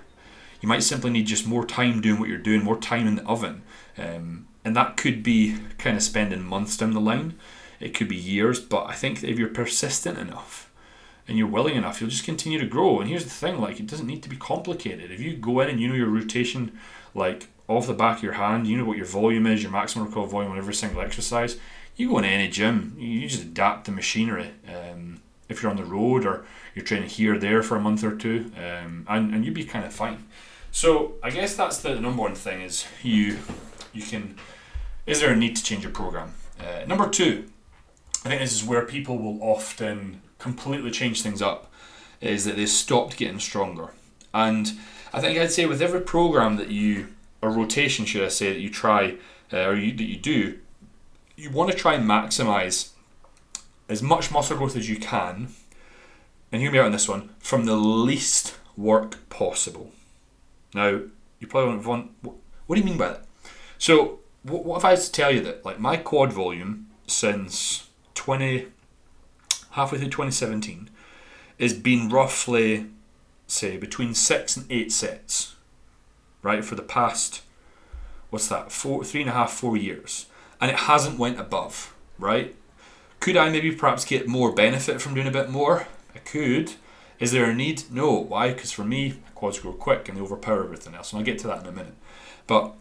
You 0.61 0.67
might 0.67 0.83
simply 0.83 1.09
need 1.11 1.27
just 1.27 1.47
more 1.47 1.65
time 1.65 2.01
doing 2.01 2.19
what 2.19 2.29
you're 2.29 2.37
doing, 2.37 2.63
more 2.63 2.77
time 2.77 3.07
in 3.07 3.15
the 3.15 3.25
oven, 3.25 3.63
um, 3.97 4.47
and 4.65 4.75
that 4.75 4.97
could 4.97 5.23
be 5.23 5.57
kind 5.77 5.95
of 5.95 6.03
spending 6.03 6.43
months 6.43 6.75
down 6.77 6.93
the 6.93 6.99
line. 6.99 7.35
It 7.79 7.93
could 7.93 8.09
be 8.09 8.15
years, 8.15 8.59
but 8.59 8.85
I 8.87 8.93
think 8.93 9.23
if 9.23 9.39
you're 9.39 9.47
persistent 9.47 10.17
enough 10.17 10.69
and 11.27 11.37
you're 11.37 11.47
willing 11.47 11.75
enough, 11.75 12.01
you'll 12.01 12.09
just 12.09 12.25
continue 12.25 12.59
to 12.59 12.65
grow. 12.65 12.99
And 12.99 13.09
here's 13.09 13.23
the 13.23 13.29
thing: 13.29 13.59
like 13.61 13.79
it 13.79 13.87
doesn't 13.87 14.07
need 14.07 14.23
to 14.23 14.29
be 14.29 14.35
complicated. 14.35 15.11
If 15.11 15.21
you 15.21 15.37
go 15.37 15.61
in 15.61 15.69
and 15.69 15.79
you 15.79 15.87
know 15.87 15.95
your 15.95 16.09
rotation, 16.09 16.77
like 17.15 17.47
off 17.69 17.87
the 17.87 17.93
back 17.93 18.17
of 18.17 18.23
your 18.23 18.33
hand, 18.33 18.67
you 18.67 18.75
know 18.77 18.85
what 18.85 18.97
your 18.97 19.05
volume 19.05 19.47
is, 19.47 19.63
your 19.63 19.71
maximum 19.71 20.05
recoverable 20.05 20.31
volume 20.31 20.51
on 20.51 20.57
every 20.57 20.73
single 20.73 21.01
exercise. 21.01 21.57
You 21.95 22.09
go 22.09 22.17
into 22.17 22.29
any 22.29 22.49
gym, 22.49 22.95
you 22.97 23.27
just 23.27 23.43
adapt 23.43 23.85
the 23.85 23.91
machinery. 23.91 24.51
Um, 24.67 25.18
if 25.49 25.61
you're 25.61 25.71
on 25.71 25.77
the 25.77 25.83
road 25.83 26.25
or 26.25 26.45
you're 26.75 26.85
training 26.85 27.09
here 27.09 27.37
there 27.37 27.61
for 27.61 27.75
a 27.75 27.81
month 27.81 28.03
or 28.03 28.15
two, 28.15 28.51
um, 28.57 29.05
and 29.09 29.33
and 29.33 29.43
you'd 29.43 29.53
be 29.53 29.65
kind 29.65 29.85
of 29.85 29.93
fine. 29.93 30.25
So 30.71 31.15
I 31.23 31.31
guess 31.31 31.55
that's 31.55 31.79
the 31.79 31.99
number 31.99 32.21
one 32.21 32.35
thing 32.35 32.61
is 32.61 32.85
you 33.03 33.39
you 33.93 34.03
can. 34.03 34.37
Is 35.05 35.21
there 35.21 35.33
a 35.33 35.35
need 35.35 35.55
to 35.55 35.63
change 35.63 35.83
your 35.83 35.91
program? 35.91 36.33
Uh, 36.59 36.85
number 36.85 37.09
two, 37.09 37.49
I 38.23 38.29
think 38.29 38.41
this 38.41 38.53
is 38.53 38.63
where 38.63 38.85
people 38.85 39.17
will 39.17 39.41
often 39.41 40.21
completely 40.37 40.91
change 40.91 41.21
things 41.21 41.41
up 41.41 41.71
is 42.21 42.45
that 42.45 42.55
they 42.55 42.65
stopped 42.65 43.17
getting 43.17 43.39
stronger. 43.39 43.89
And 44.33 44.73
I 45.13 45.21
think 45.21 45.39
I'd 45.39 45.51
say 45.51 45.65
with 45.65 45.81
every 45.81 46.01
program 46.01 46.57
that 46.57 46.69
you, 46.69 47.07
a 47.41 47.49
rotation, 47.49 48.05
should 48.05 48.23
I 48.23 48.27
say, 48.27 48.53
that 48.53 48.59
you 48.59 48.69
try 48.69 49.15
uh, 49.53 49.65
or 49.65 49.75
you, 49.75 49.95
that 49.95 50.03
you 50.03 50.17
do, 50.17 50.59
you 51.35 51.49
want 51.49 51.71
to 51.71 51.77
try 51.77 51.93
and 51.93 52.05
maximize 52.05 52.89
as 53.89 54.03
much 54.03 54.31
muscle 54.31 54.55
growth 54.55 54.77
as 54.77 54.87
you 54.87 54.97
can. 54.97 55.49
And 56.51 56.61
hear 56.61 56.71
me 56.71 56.79
out 56.79 56.85
on 56.85 56.91
this 56.91 57.09
one 57.09 57.29
from 57.39 57.65
the 57.65 57.75
least 57.75 58.55
work 58.77 59.29
possible. 59.29 59.91
Now, 60.73 61.01
you 61.39 61.47
probably 61.47 61.85
want, 61.85 62.11
what 62.21 62.75
do 62.75 62.79
you 62.79 62.85
mean 62.85 62.97
by 62.97 63.09
that? 63.09 63.25
So, 63.77 64.19
what, 64.43 64.63
what 64.63 64.77
if 64.77 64.85
I 64.85 64.91
was 64.91 65.07
to 65.07 65.11
tell 65.11 65.31
you 65.31 65.41
that, 65.41 65.65
like, 65.65 65.79
my 65.79 65.97
quad 65.97 66.31
volume 66.31 66.87
since 67.07 67.87
20, 68.15 68.67
halfway 69.71 69.97
through 69.97 70.09
2017 70.09 70.89
has 71.59 71.73
been 71.73 72.09
roughly, 72.09 72.87
say, 73.47 73.77
between 73.77 74.13
six 74.13 74.55
and 74.55 74.65
eight 74.71 74.91
sets, 74.91 75.55
right, 76.41 76.63
for 76.63 76.75
the 76.75 76.81
past, 76.81 77.41
what's 78.29 78.47
that, 78.47 78.71
four, 78.71 79.03
three 79.03 79.21
and 79.21 79.29
a 79.29 79.33
half, 79.33 79.51
four 79.51 79.75
years. 79.75 80.27
And 80.61 80.71
it 80.71 80.77
hasn't 80.77 81.19
went 81.19 81.39
above, 81.39 81.95
right? 82.17 82.55
Could 83.19 83.37
I 83.37 83.49
maybe 83.49 83.71
perhaps 83.71 84.05
get 84.05 84.27
more 84.27 84.51
benefit 84.51 85.01
from 85.01 85.13
doing 85.13 85.27
a 85.27 85.31
bit 85.31 85.49
more? 85.49 85.87
I 86.15 86.19
could. 86.19 86.73
Is 87.19 87.31
there 87.31 87.49
a 87.49 87.53
need? 87.53 87.83
No. 87.91 88.13
Why? 88.13 88.53
Because 88.53 88.71
for 88.71 88.83
me, 88.83 89.19
quads 89.35 89.59
grow 89.59 89.73
quick 89.73 90.07
and 90.07 90.17
they 90.17 90.21
overpower 90.21 90.63
everything 90.63 90.95
else. 90.95 91.11
And 91.11 91.19
I'll 91.19 91.25
get 91.25 91.39
to 91.39 91.47
that 91.47 91.61
in 91.61 91.67
a 91.67 91.71
minute. 91.71 91.95
But 92.47 92.73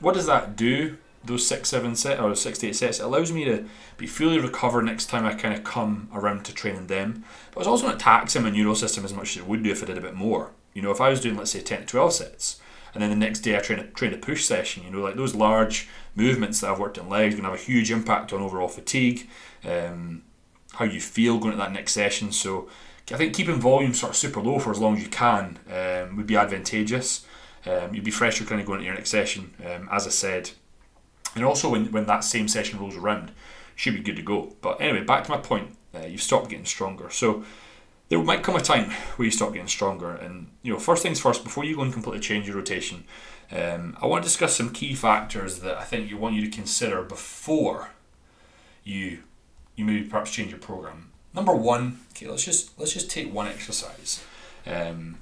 what 0.00 0.14
does 0.14 0.26
that 0.26 0.56
do? 0.56 0.96
those 1.26 1.46
six, 1.46 1.68
seven 1.68 1.94
set 1.96 2.20
or 2.20 2.34
six 2.34 2.58
to 2.58 2.68
eight 2.68 2.76
sets, 2.76 3.00
it 3.00 3.04
allows 3.04 3.32
me 3.32 3.44
to 3.44 3.66
be 3.96 4.06
fully 4.06 4.38
recovered 4.38 4.84
next 4.84 5.06
time 5.06 5.26
I 5.26 5.34
kind 5.34 5.54
of 5.54 5.64
come 5.64 6.08
around 6.14 6.44
to 6.44 6.54
training 6.54 6.86
them. 6.86 7.24
But 7.52 7.60
it's 7.60 7.68
also 7.68 7.86
not 7.86 8.00
taxing 8.00 8.42
my 8.42 8.50
neural 8.50 8.74
system 8.74 9.04
as 9.04 9.12
much 9.12 9.36
as 9.36 9.42
it 9.42 9.48
would 9.48 9.62
do 9.62 9.70
if 9.70 9.82
I 9.82 9.86
did 9.86 9.98
a 9.98 10.02
bit 10.02 10.14
more. 10.14 10.52
You 10.72 10.82
know, 10.82 10.90
if 10.90 11.00
I 11.00 11.08
was 11.08 11.20
doing 11.20 11.36
let's 11.36 11.50
say 11.50 11.60
ten 11.60 11.80
to 11.80 11.86
twelve 11.86 12.12
sets, 12.12 12.60
and 12.96 13.02
then 13.02 13.10
the 13.10 13.26
next 13.26 13.40
day 13.40 13.56
I 13.56 13.60
train 13.60 13.78
a 13.78 13.84
train 13.84 14.14
a 14.14 14.16
push 14.16 14.44
session, 14.46 14.82
you 14.84 14.90
know, 14.90 15.02
like 15.02 15.16
those 15.16 15.34
large 15.34 15.86
movements 16.14 16.60
that 16.60 16.70
I've 16.70 16.78
worked 16.78 16.96
in 16.96 17.10
legs 17.10 17.34
going 17.34 17.44
to 17.44 17.50
have 17.50 17.60
a 17.60 17.62
huge 17.62 17.90
impact 17.90 18.32
on 18.32 18.40
overall 18.40 18.68
fatigue, 18.68 19.28
um, 19.64 20.22
how 20.72 20.86
you 20.86 20.98
feel 20.98 21.38
going 21.38 21.52
at 21.52 21.58
that 21.58 21.72
next 21.72 21.92
session. 21.92 22.32
So 22.32 22.70
I 23.10 23.16
think 23.16 23.34
keeping 23.34 23.60
volume 23.60 23.92
sort 23.92 24.10
of 24.10 24.16
super 24.16 24.40
low 24.40 24.58
for 24.58 24.70
as 24.70 24.78
long 24.78 24.96
as 24.96 25.02
you 25.02 25.10
can 25.10 25.58
um, 25.70 26.16
would 26.16 26.26
be 26.26 26.36
advantageous. 26.36 27.26
Um, 27.66 27.94
you'd 27.94 28.04
be 28.04 28.10
fresher 28.10 28.44
kind 28.44 28.62
of 28.62 28.66
going 28.66 28.78
into 28.78 28.86
your 28.86 28.94
next 28.94 29.10
session, 29.10 29.52
um, 29.62 29.90
as 29.92 30.06
I 30.06 30.10
said. 30.10 30.52
And 31.34 31.44
also, 31.44 31.68
when, 31.68 31.92
when 31.92 32.06
that 32.06 32.24
same 32.24 32.48
session 32.48 32.78
rolls 32.78 32.96
around, 32.96 33.30
should 33.74 33.94
be 33.94 34.00
good 34.00 34.16
to 34.16 34.22
go. 34.22 34.54
But 34.62 34.80
anyway, 34.80 35.04
back 35.04 35.24
to 35.24 35.30
my 35.30 35.36
point, 35.36 35.76
uh, 35.94 36.06
you've 36.06 36.22
stopped 36.22 36.48
getting 36.48 36.64
stronger. 36.64 37.10
So 37.10 37.44
there 38.08 38.22
might 38.22 38.42
come 38.42 38.56
a 38.56 38.60
time 38.60 38.90
where 39.16 39.26
you 39.26 39.32
start 39.32 39.52
getting 39.52 39.68
stronger. 39.68 40.12
And 40.12 40.48
you 40.62 40.72
know, 40.72 40.78
first 40.78 41.02
things 41.02 41.20
first, 41.20 41.44
before 41.44 41.64
you 41.64 41.76
go 41.76 41.82
and 41.82 41.92
completely 41.92 42.20
change 42.20 42.46
your 42.46 42.56
rotation, 42.56 43.04
um, 43.50 43.96
I 44.00 44.06
want 44.06 44.22
to 44.22 44.28
discuss 44.28 44.56
some 44.56 44.70
key 44.70 44.94
factors 44.94 45.60
that 45.60 45.76
I 45.76 45.84
think 45.84 46.10
you 46.10 46.16
want 46.16 46.34
you 46.34 46.42
to 46.42 46.50
consider 46.50 47.02
before 47.02 47.90
you 48.84 49.22
you 49.74 49.84
maybe 49.84 50.08
perhaps 50.08 50.32
change 50.32 50.50
your 50.50 50.58
program. 50.58 51.12
Number 51.34 51.54
one, 51.54 52.00
okay, 52.12 52.28
let's 52.28 52.44
just 52.44 52.78
let's 52.78 52.92
just 52.92 53.10
take 53.10 53.32
one 53.32 53.46
exercise. 53.46 54.24
Um, 54.66 55.18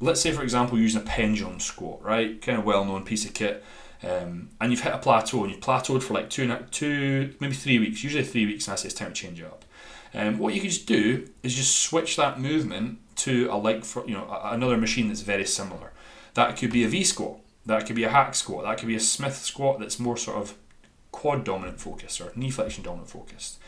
let's 0.00 0.20
say, 0.20 0.32
for 0.32 0.42
example, 0.42 0.78
using 0.78 1.02
a 1.02 1.04
pendulum 1.04 1.60
squat, 1.60 2.02
right? 2.02 2.40
Kind 2.40 2.58
of 2.58 2.64
well 2.64 2.84
known 2.84 3.04
piece 3.04 3.24
of 3.24 3.34
kit. 3.34 3.64
Um, 4.02 4.50
and 4.60 4.70
you've 4.70 4.82
hit 4.82 4.94
a 4.94 4.98
plateau 4.98 5.42
and 5.42 5.52
you've 5.52 5.60
plateaued 5.60 6.04
for 6.04 6.14
like 6.14 6.30
two, 6.30 6.54
two, 6.70 7.34
maybe 7.40 7.54
three 7.54 7.80
weeks, 7.80 8.04
usually 8.04 8.22
three 8.22 8.46
weeks, 8.46 8.66
and 8.68 8.74
I 8.74 8.76
say 8.76 8.86
it's 8.86 8.94
time 8.94 9.08
to 9.08 9.14
change 9.14 9.40
it 9.40 9.46
up. 9.46 9.64
Um, 10.14 10.38
what 10.38 10.54
you 10.54 10.60
can 10.60 10.70
just 10.70 10.86
do 10.86 11.28
is 11.42 11.54
just 11.54 11.80
switch 11.80 12.16
that 12.16 12.40
movement 12.40 12.98
to 13.16 13.48
a 13.50 13.56
like 13.56 13.84
for 13.84 14.06
you 14.06 14.14
know 14.14 14.40
another 14.44 14.76
machine 14.76 15.08
that's 15.08 15.20
very 15.20 15.44
similar. 15.44 15.92
That 16.34 16.56
could 16.56 16.72
be 16.72 16.84
a 16.84 16.88
V 16.88 17.04
squat, 17.04 17.40
that 17.66 17.86
could 17.86 17.96
be 17.96 18.04
a 18.04 18.10
hack 18.10 18.34
squat, 18.34 18.64
that 18.64 18.78
could 18.78 18.88
be 18.88 18.96
a 18.96 19.00
Smith 19.00 19.36
squat 19.36 19.80
that's 19.80 19.98
more 19.98 20.16
sort 20.16 20.38
of 20.38 20.54
quad 21.12 21.44
dominant 21.44 21.80
focused 21.80 22.20
or 22.20 22.32
knee 22.36 22.50
flexion 22.50 22.84
dominant 22.84 23.10
focused. 23.10 23.58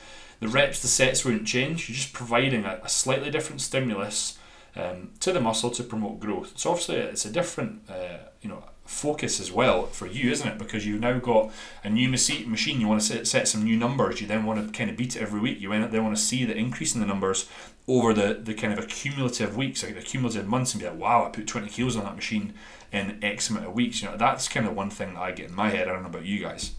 The 0.40 0.48
reps, 0.48 0.80
the 0.80 0.88
sets 0.88 1.24
won't 1.24 1.46
change. 1.46 1.88
You're 1.88 1.96
just 1.96 2.12
providing 2.12 2.64
a, 2.64 2.80
a 2.82 2.88
slightly 2.88 3.30
different 3.30 3.60
stimulus 3.60 4.38
um, 4.74 5.10
to 5.20 5.32
the 5.32 5.40
muscle 5.40 5.70
to 5.70 5.82
promote 5.82 6.20
growth. 6.20 6.52
So 6.56 6.70
obviously 6.70 6.96
it's 6.96 7.26
a 7.26 7.30
different, 7.30 7.82
uh, 7.90 8.18
you 8.40 8.48
know, 8.48 8.64
focus 8.90 9.38
as 9.38 9.52
well 9.52 9.86
for 9.86 10.06
you, 10.06 10.30
isn't 10.32 10.46
it? 10.46 10.58
Because 10.58 10.84
you've 10.84 11.00
now 11.00 11.18
got 11.18 11.52
a 11.84 11.88
new 11.88 12.08
machine. 12.08 12.80
You 12.80 12.88
want 12.88 13.00
to 13.00 13.06
set, 13.06 13.26
set 13.26 13.48
some 13.48 13.62
new 13.62 13.76
numbers. 13.76 14.20
You 14.20 14.26
then 14.26 14.44
want 14.44 14.66
to 14.66 14.76
kind 14.76 14.90
of 14.90 14.96
beat 14.96 15.14
it 15.14 15.22
every 15.22 15.40
week. 15.40 15.60
You 15.60 15.70
then 15.70 16.04
want 16.04 16.16
to 16.16 16.22
see 16.22 16.44
the 16.44 16.56
increase 16.56 16.94
in 16.94 17.00
the 17.00 17.06
numbers 17.06 17.48
over 17.86 18.12
the, 18.12 18.34
the 18.34 18.52
kind 18.52 18.72
of 18.72 18.80
accumulative 18.80 19.56
weeks, 19.56 19.84
like 19.84 19.94
the 19.94 20.02
cumulative 20.02 20.48
months, 20.48 20.74
and 20.74 20.82
be 20.82 20.88
like, 20.88 20.98
wow, 20.98 21.24
I 21.24 21.30
put 21.30 21.46
20 21.46 21.68
kilos 21.68 21.96
on 21.96 22.02
that 22.04 22.16
machine 22.16 22.52
in 22.92 23.22
X 23.22 23.48
amount 23.48 23.66
of 23.66 23.74
weeks. 23.74 24.02
You 24.02 24.08
know, 24.08 24.16
that's 24.16 24.48
kind 24.48 24.66
of 24.66 24.74
one 24.74 24.90
thing 24.90 25.14
that 25.14 25.20
I 25.20 25.30
get 25.30 25.50
in 25.50 25.54
my 25.54 25.70
head. 25.70 25.86
I 25.86 25.92
don't 25.92 26.02
know 26.02 26.08
about 26.08 26.26
you 26.26 26.40
guys. 26.40 26.72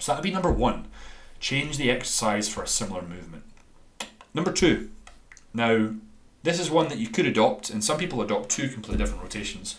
So 0.00 0.12
that 0.12 0.18
would 0.18 0.24
be 0.24 0.32
number 0.32 0.50
one. 0.50 0.88
Change 1.38 1.78
the 1.78 1.90
exercise 1.90 2.48
for 2.48 2.64
a 2.64 2.68
similar 2.68 3.02
movement. 3.02 3.44
Number 4.34 4.52
two. 4.52 4.90
Now, 5.54 5.90
this 6.42 6.58
is 6.58 6.70
one 6.70 6.88
that 6.88 6.98
you 6.98 7.08
could 7.08 7.24
adopt, 7.24 7.70
and 7.70 7.82
some 7.82 7.98
people 7.98 8.20
adopt 8.20 8.50
two 8.50 8.68
completely 8.68 9.02
different 9.02 9.22
rotations. 9.22 9.76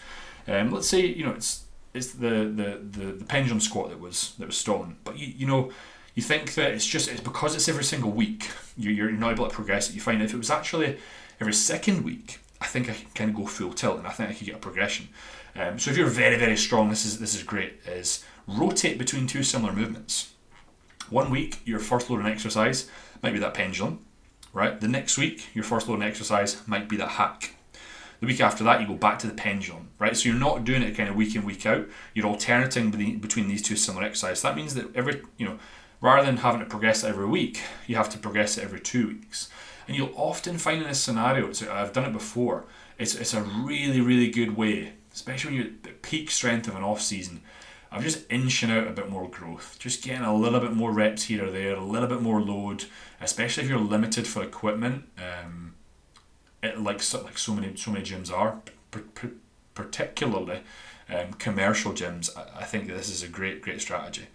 Um, 0.48 0.72
let's 0.72 0.88
say 0.88 1.06
you 1.06 1.25
know 1.25 1.34
it's 1.34 1.66
it's 1.94 2.13
the, 2.13 2.30
the, 2.30 2.82
the, 3.00 3.12
the 3.13 3.25
pendulum 3.25 3.60
squat 3.60 3.89
that 3.89 4.00
was 4.00 4.36
that 4.39 4.48
was 4.48 4.58
stolen, 4.58 4.98
but 5.04 5.18
you 5.18 5.27
you 5.27 5.48
know 5.48 5.72
you 6.16 6.24
think 6.24 6.54
that 6.56 6.72
it's 6.72 6.86
just 6.86 7.10
it's 7.10 7.22
because 7.22 7.56
it's 7.56 7.68
every 7.68 7.84
single 7.84 8.12
week 8.12 8.50
you, 8.77 8.92
you're 8.92 9.12
not 9.12 9.32
able 9.32 9.48
to 9.48 9.54
progress 9.54 9.89
it. 9.89 9.96
You 9.96 10.01
find 10.01 10.22
if 10.22 10.34
it 10.34 10.38
was 10.38 10.50
actually 10.50 10.98
every 11.39 11.54
second 11.54 12.04
week, 12.04 12.39
I 12.62 12.66
think 12.66 12.89
I 12.89 12.94
can 12.94 13.08
kind 13.13 13.30
of 13.30 13.36
go 13.36 13.46
full 13.46 13.74
tilt, 13.74 13.98
and 13.98 14.08
I 14.08 14.12
think 14.12 14.30
I 14.30 14.34
could 14.34 14.46
get 14.46 14.56
a 14.56 14.60
progression. 14.60 15.10
Um, 15.56 15.80
so 15.80 15.92
if 15.92 15.98
you're 15.98 16.08
very 16.08 16.38
very 16.38 16.58
strong, 16.58 16.89
this 16.89 17.06
is 17.06 17.20
this 17.20 17.36
is 17.36 17.44
great. 17.44 17.80
Is 17.86 18.24
rotate 18.48 18.98
between 18.98 19.27
two 19.27 19.44
similar 19.44 19.74
movements. 19.74 20.34
One 21.10 21.32
week 21.32 21.60
your 21.66 21.80
first 21.80 22.10
load 22.10 22.25
exercise 22.25 22.89
might 23.22 23.34
be 23.34 23.39
that 23.39 23.54
pendulum 23.54 24.06
right? 24.58 24.82
The 24.82 24.88
next 24.88 25.18
week, 25.18 25.54
your 25.54 25.63
first 25.63 25.88
load 25.88 26.00
loading 26.00 26.10
exercise 26.10 26.68
might 26.68 26.89
be 26.89 26.98
that 26.98 27.10
hack. 27.10 27.54
The 28.20 28.26
week 28.26 28.42
after 28.42 28.64
that, 28.64 28.82
you 28.82 28.88
go 28.88 28.96
back 28.96 29.20
to 29.20 29.28
the 29.28 29.34
pendulum, 29.34 29.90
right? 30.00 30.18
So 30.18 30.30
you're 30.30 30.40
not 30.40 30.64
doing 30.64 30.82
it 30.82 30.96
kind 30.96 31.10
of 31.10 31.16
week 31.16 31.36
in, 31.36 31.46
week 31.46 31.66
out. 31.66 31.88
You're 32.14 32.26
alternating 32.26 32.90
between 33.20 33.48
these 33.48 33.62
two 33.62 33.76
similar 33.76 34.06
exercises. 34.06 34.42
That 34.42 34.56
means 34.56 34.74
that 34.74 34.96
every, 34.96 35.22
you 35.38 35.46
know, 35.46 35.60
rather 36.02 36.26
than 36.26 36.38
having 36.38 36.60
to 36.62 36.66
progress 36.66 37.04
every 37.04 37.28
week, 37.28 37.62
you 37.86 37.96
have 37.96 38.10
to 38.10 38.18
progress 38.18 38.58
it 38.58 38.64
every 38.64 38.80
two 38.80 39.08
weeks. 39.08 39.50
And 39.88 39.96
you'll 39.96 40.14
often 40.16 40.58
find 40.58 40.82
in 40.82 40.88
this 40.88 41.00
scenario, 41.00 41.52
so 41.54 41.72
I've 41.72 41.94
done 41.94 42.06
it 42.06 42.14
before, 42.14 42.66
it's, 42.98 43.16
it's 43.16 43.34
a 43.34 43.42
really, 43.42 44.02
really 44.02 44.30
good 44.30 44.58
way, 44.58 44.94
especially 45.14 45.52
when 45.52 45.60
you're 45.62 45.72
at 45.72 45.84
the 45.84 45.92
peak 45.92 46.32
strength 46.32 46.68
of 46.68 46.76
an 46.76 46.84
off 46.84 47.02
season, 47.02 47.42
of 47.92 48.04
just 48.04 48.30
inching 48.30 48.72
out 48.72 48.88
a 48.88 48.92
bit 48.92 49.10
more 49.10 49.30
growth, 49.30 49.78
just 49.80 50.04
getting 50.04 50.26
a 50.26 50.36
little 50.36 50.60
bit 50.60 50.74
more 50.74 50.92
reps 50.92 51.24
here 51.24 51.46
or 51.46 51.52
there, 51.52 51.76
a 51.76 51.84
little 51.84 52.10
bit 52.10 52.22
more 52.22 52.42
load, 52.42 52.86
especially 53.22 53.64
if 53.64 53.70
you're 53.70 53.80
limited 53.80 54.28
for 54.28 54.44
equipment. 54.44 55.06
Um, 55.18 55.67
it, 56.64 56.80
like 56.80 57.02
so, 57.02 57.24
like 57.24 57.38
so 57.38 57.54
many 57.54 57.76
so 57.76 57.92
many 57.92 58.06
gyms 58.06 58.32
are, 58.32 58.62
particularly 59.74 60.62
um, 61.10 61.34
commercial 61.34 61.94
gyms. 61.94 62.36
I, 62.38 62.62
I 62.62 62.64
think 62.64 62.88
this 62.88 63.10
is 63.10 63.24
a 63.24 63.28
great 63.28 63.62
great 63.62 63.82
strategy. 63.82 64.28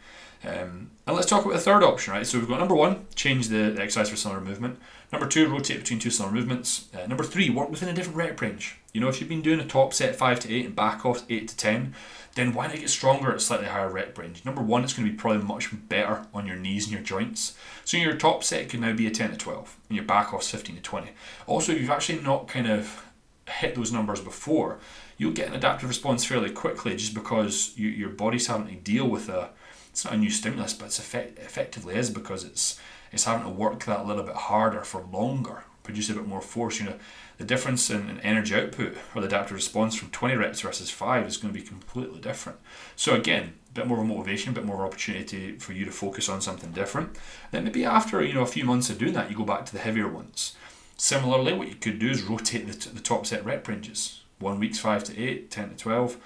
Um, 0.44 0.90
and 1.06 1.14
let's 1.14 1.28
talk 1.28 1.44
about 1.44 1.54
the 1.54 1.60
third 1.60 1.84
option, 1.84 2.12
right? 2.12 2.26
So 2.26 2.38
we've 2.38 2.48
got 2.48 2.58
number 2.58 2.74
one, 2.74 3.06
change 3.14 3.48
the, 3.48 3.70
the 3.70 3.80
exercise 3.80 4.10
for 4.10 4.16
similar 4.16 4.40
movement. 4.40 4.78
Number 5.12 5.28
two, 5.28 5.48
rotate 5.48 5.78
between 5.78 6.00
two 6.00 6.10
similar 6.10 6.34
movements. 6.34 6.88
Uh, 6.92 7.06
number 7.06 7.22
three, 7.22 7.48
work 7.48 7.70
within 7.70 7.88
a 7.88 7.92
different 7.92 8.16
rep 8.16 8.40
range. 8.40 8.78
You 8.92 9.00
know, 9.00 9.08
if 9.08 9.20
you've 9.20 9.28
been 9.28 9.42
doing 9.42 9.60
a 9.60 9.66
top 9.66 9.94
set 9.94 10.16
five 10.16 10.40
to 10.40 10.52
eight 10.52 10.66
and 10.66 10.74
back 10.74 11.06
off 11.06 11.24
eight 11.30 11.48
to 11.48 11.56
ten, 11.56 11.94
then 12.34 12.54
why 12.54 12.66
not 12.66 12.76
get 12.76 12.88
stronger 12.88 13.32
at 13.32 13.40
slightly 13.40 13.66
higher 13.66 13.90
rep 13.90 14.16
range? 14.16 14.44
Number 14.44 14.62
one, 14.62 14.84
it's 14.84 14.94
going 14.94 15.06
to 15.06 15.12
be 15.12 15.18
probably 15.18 15.42
much 15.42 15.68
better 15.88 16.26
on 16.32 16.46
your 16.46 16.56
knees 16.56 16.84
and 16.84 16.92
your 16.92 17.02
joints. 17.02 17.54
So 17.84 17.96
your 17.96 18.16
top 18.16 18.42
set 18.42 18.68
can 18.68 18.80
now 18.80 18.92
be 18.94 19.06
a 19.06 19.10
10 19.10 19.32
to 19.32 19.36
12, 19.36 19.76
and 19.88 19.96
your 19.96 20.04
back 20.06 20.32
off's 20.32 20.50
15 20.50 20.76
to 20.76 20.82
20. 20.82 21.10
Also, 21.46 21.72
if 21.72 21.80
you've 21.80 21.90
actually 21.90 22.20
not 22.20 22.48
kind 22.48 22.68
of 22.68 23.04
hit 23.48 23.74
those 23.74 23.92
numbers 23.92 24.20
before, 24.20 24.78
you'll 25.18 25.32
get 25.32 25.48
an 25.48 25.54
adaptive 25.54 25.88
response 25.88 26.24
fairly 26.24 26.50
quickly 26.50 26.96
just 26.96 27.14
because 27.14 27.72
you, 27.76 27.88
your 27.88 28.08
body's 28.08 28.46
having 28.46 28.68
to 28.68 28.74
deal 28.74 29.06
with 29.06 29.28
a 29.28 29.50
it's 29.90 30.06
not 30.06 30.14
a 30.14 30.16
new 30.16 30.30
stimulus, 30.30 30.72
but 30.72 30.86
it's 30.86 30.98
effect, 30.98 31.38
effectively 31.38 31.94
is 31.94 32.08
because 32.08 32.44
it's 32.44 32.80
it's 33.12 33.24
having 33.24 33.44
to 33.44 33.50
work 33.50 33.84
that 33.84 34.00
a 34.00 34.04
little 34.04 34.22
bit 34.22 34.34
harder 34.34 34.82
for 34.84 35.02
longer, 35.12 35.64
produce 35.82 36.08
a 36.08 36.14
bit 36.14 36.26
more 36.26 36.40
force. 36.40 36.80
You 36.80 36.86
know, 36.86 36.98
the 37.42 37.48
difference 37.48 37.90
in, 37.90 38.08
in 38.08 38.20
energy 38.20 38.54
output 38.54 38.96
or 39.14 39.20
the 39.20 39.26
adaptive 39.26 39.56
response 39.56 39.96
from 39.96 40.10
20 40.10 40.36
reps 40.36 40.60
versus 40.60 40.90
5 40.90 41.26
is 41.26 41.36
going 41.36 41.52
to 41.52 41.60
be 41.60 41.66
completely 41.66 42.20
different. 42.20 42.58
So 42.94 43.14
again, 43.14 43.54
a 43.70 43.74
bit 43.74 43.86
more 43.88 43.98
of 43.98 44.04
a 44.04 44.06
motivation, 44.06 44.52
a 44.52 44.54
bit 44.54 44.64
more 44.64 44.86
opportunity 44.86 45.58
for 45.58 45.72
you 45.72 45.84
to 45.84 45.90
focus 45.90 46.28
on 46.28 46.40
something 46.40 46.70
different. 46.70 47.18
Then 47.50 47.64
maybe 47.64 47.84
after 47.84 48.22
you 48.22 48.34
know 48.34 48.42
a 48.42 48.46
few 48.46 48.64
months 48.64 48.90
of 48.90 48.98
doing 48.98 49.14
that, 49.14 49.28
you 49.28 49.36
go 49.36 49.44
back 49.44 49.66
to 49.66 49.72
the 49.72 49.80
heavier 49.80 50.06
ones. 50.06 50.54
Similarly, 50.96 51.52
what 51.52 51.68
you 51.68 51.74
could 51.74 51.98
do 51.98 52.10
is 52.10 52.22
rotate 52.22 52.68
the, 52.68 52.74
t- 52.74 52.90
the 52.90 53.00
top 53.00 53.26
set 53.26 53.44
rep 53.44 53.66
ranges. 53.66 54.22
One 54.38 54.60
week's 54.60 54.78
5 54.78 55.02
to 55.04 55.18
8, 55.20 55.50
10 55.50 55.70
to 55.70 55.76
12. 55.76 56.16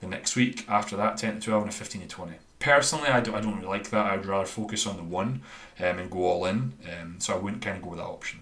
The 0.00 0.06
next 0.06 0.36
week, 0.36 0.66
after 0.68 0.94
that, 0.96 1.16
10 1.16 1.40
to 1.40 1.40
12 1.40 1.62
and 1.62 1.72
a 1.72 1.74
15 1.74 2.02
to 2.02 2.08
20 2.08 2.34
personally, 2.58 3.08
I 3.08 3.20
don't, 3.20 3.34
I 3.34 3.40
don't 3.40 3.56
really 3.56 3.68
like 3.68 3.90
that. 3.90 4.06
I'd 4.06 4.26
rather 4.26 4.46
focus 4.46 4.86
on 4.86 4.96
the 4.96 5.02
one 5.02 5.42
um, 5.78 5.98
and 5.98 6.10
go 6.10 6.24
all 6.24 6.44
in. 6.46 6.72
Um, 7.00 7.16
so 7.18 7.34
I 7.34 7.38
wouldn't 7.38 7.62
kind 7.62 7.76
of 7.76 7.82
go 7.82 7.90
with 7.90 7.98
that 7.98 8.06
option. 8.06 8.40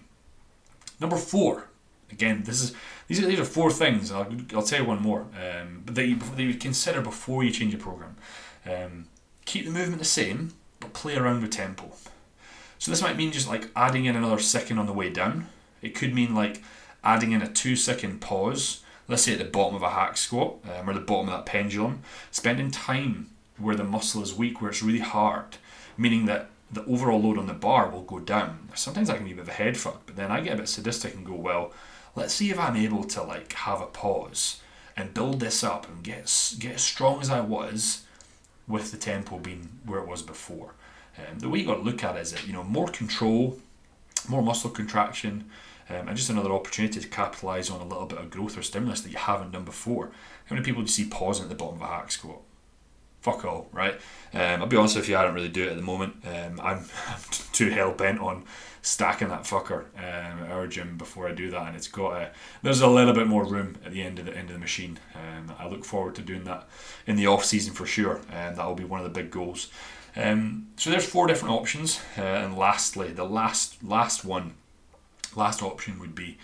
Number 0.99 1.17
four, 1.17 1.67
again, 2.11 2.43
this 2.43 2.61
is 2.61 2.73
these 3.07 3.23
are 3.23 3.27
these 3.27 3.39
are 3.39 3.45
four 3.45 3.71
things. 3.71 4.11
I'll, 4.11 4.27
I'll 4.53 4.63
tell 4.63 4.81
you 4.81 4.85
one 4.85 5.01
more, 5.01 5.21
um, 5.21 5.83
but 5.85 5.95
that 5.95 6.07
you, 6.07 6.15
that 6.17 6.41
you 6.41 6.47
would 6.47 6.59
consider 6.59 7.01
before 7.01 7.43
you 7.43 7.51
change 7.51 7.73
your 7.73 7.81
program. 7.81 8.15
Um, 8.65 9.07
keep 9.45 9.65
the 9.65 9.71
movement 9.71 9.99
the 9.99 10.05
same, 10.05 10.53
but 10.79 10.93
play 10.93 11.15
around 11.15 11.41
with 11.41 11.51
tempo. 11.51 11.91
So 12.79 12.91
this 12.91 13.01
might 13.01 13.17
mean 13.17 13.31
just 13.31 13.47
like 13.47 13.69
adding 13.75 14.05
in 14.05 14.15
another 14.15 14.39
second 14.39 14.79
on 14.79 14.85
the 14.85 14.93
way 14.93 15.09
down. 15.09 15.47
It 15.81 15.95
could 15.95 16.13
mean 16.13 16.35
like 16.35 16.63
adding 17.03 17.31
in 17.31 17.41
a 17.41 17.47
two 17.47 17.75
second 17.75 18.21
pause. 18.21 18.81
Let's 19.07 19.21
say 19.21 19.33
at 19.33 19.39
the 19.39 19.45
bottom 19.45 19.75
of 19.75 19.83
a 19.83 19.91
hack 19.91 20.17
squat 20.17 20.55
um, 20.65 20.89
or 20.89 20.93
the 20.93 20.99
bottom 20.99 21.29
of 21.29 21.35
that 21.35 21.45
pendulum, 21.45 22.01
spending 22.31 22.71
time 22.71 23.29
where 23.57 23.75
the 23.75 23.83
muscle 23.83 24.23
is 24.23 24.33
weak, 24.33 24.61
where 24.61 24.71
it's 24.71 24.81
really 24.81 24.99
hard, 24.99 25.57
meaning 25.95 26.25
that 26.25 26.49
the 26.71 26.83
overall 26.85 27.21
load 27.21 27.37
on 27.37 27.45
the 27.45 27.53
bar 27.53 27.89
will 27.89 28.01
go 28.01 28.19
down. 28.19 28.69
Sometimes 28.73 29.07
that 29.07 29.17
can 29.17 29.25
be 29.25 29.31
a 29.31 29.35
bit 29.35 29.43
of 29.43 29.49
a 29.49 29.53
head 29.53 29.77
fuck, 29.77 30.05
but 30.07 30.15
then 30.15 30.31
I 30.31 30.41
get 30.41 30.53
a 30.53 30.57
bit 30.57 30.67
sadistic 30.67 31.13
and 31.13 31.25
go, 31.25 31.35
well, 31.35 31.71
let's 32.15 32.33
see 32.33 32.49
if 32.49 32.59
I'm 32.59 32.75
able 32.75 33.03
to 33.03 33.23
like 33.23 33.53
have 33.53 33.81
a 33.81 33.85
pause 33.85 34.61
and 34.97 35.13
build 35.13 35.39
this 35.39 35.63
up 35.63 35.87
and 35.87 36.03
get 36.03 36.55
get 36.59 36.75
as 36.75 36.81
strong 36.81 37.21
as 37.21 37.29
I 37.29 37.41
was 37.41 38.03
with 38.67 38.91
the 38.91 38.97
tempo 38.97 39.37
being 39.37 39.69
where 39.85 39.99
it 39.99 40.07
was 40.07 40.21
before. 40.21 40.73
Um, 41.17 41.39
the 41.39 41.49
way 41.49 41.59
you 41.59 41.65
got 41.65 41.75
to 41.75 41.81
look 41.81 42.03
at 42.03 42.15
it 42.15 42.21
is 42.21 42.31
that 42.31 42.47
you 42.47 42.53
know 42.53 42.63
more 42.63 42.87
control, 42.87 43.59
more 44.27 44.41
muscle 44.41 44.69
contraction, 44.69 45.45
um, 45.89 46.07
and 46.07 46.17
just 46.17 46.29
another 46.29 46.51
opportunity 46.51 46.99
to 46.99 47.07
capitalize 47.07 47.69
on 47.69 47.81
a 47.81 47.85
little 47.85 48.05
bit 48.05 48.17
of 48.17 48.29
growth 48.29 48.57
or 48.57 48.63
stimulus 48.63 49.01
that 49.01 49.11
you 49.11 49.17
haven't 49.17 49.51
done 49.51 49.65
before. 49.65 50.11
How 50.45 50.55
many 50.55 50.65
people 50.65 50.81
do 50.81 50.85
you 50.85 50.91
see 50.91 51.05
pausing 51.05 51.43
at 51.43 51.49
the 51.49 51.55
bottom 51.55 51.75
of 51.75 51.81
a 51.81 51.87
hack 51.87 52.11
squat? 52.11 52.41
Fuck 53.25 53.43
all, 53.43 53.67
right? 53.71 53.95
Um, 54.33 54.61
I'll 54.61 54.67
be 54.67 54.77
honest 54.77 54.95
with 54.95 55.09
you, 55.09 55.17
I 55.17 55.23
don't 55.23 55.33
really 55.33 55.49
do 55.49 55.63
it 55.63 55.69
at 55.69 55.77
the 55.77 55.81
moment. 55.81 56.17
Um, 56.25 56.61
I'm, 56.61 56.85
I'm 57.07 57.19
too 57.53 57.71
hell 57.71 57.91
bent 57.91 58.19
on 58.19 58.43
stacking 58.83 59.29
that 59.29 59.41
fucker 59.41 59.85
um, 59.97 60.43
at 60.43 60.51
our 60.51 60.67
gym 60.67 60.95
before 60.95 61.27
I 61.27 61.31
do 61.31 61.49
that, 61.49 61.67
and 61.67 61.75
it's 61.75 61.87
got 61.87 62.21
a, 62.21 62.31
there's 62.61 62.81
a 62.81 62.87
little 62.87 63.15
bit 63.15 63.25
more 63.25 63.43
room 63.43 63.77
at 63.83 63.91
the 63.91 64.03
end 64.03 64.19
of 64.19 64.27
the 64.27 64.37
end 64.37 64.49
of 64.49 64.53
the 64.53 64.59
machine. 64.59 64.99
Um, 65.15 65.51
I 65.57 65.67
look 65.67 65.83
forward 65.83 66.13
to 66.15 66.21
doing 66.21 66.43
that 66.43 66.67
in 67.07 67.15
the 67.15 67.25
off 67.25 67.43
season 67.43 67.73
for 67.73 67.87
sure, 67.87 68.21
and 68.31 68.57
that 68.57 68.65
will 68.65 68.75
be 68.75 68.83
one 68.83 68.99
of 68.99 69.11
the 69.11 69.21
big 69.21 69.31
goals. 69.31 69.71
Um, 70.15 70.67
so 70.77 70.91
there's 70.91 71.05
four 71.05 71.25
different 71.25 71.55
options, 71.55 71.99
uh, 72.15 72.21
and 72.21 72.55
lastly, 72.55 73.11
the 73.11 73.25
last 73.25 73.83
last 73.83 74.23
one, 74.23 74.53
last 75.35 75.63
option 75.63 75.99
would 75.99 76.13
be 76.13 76.37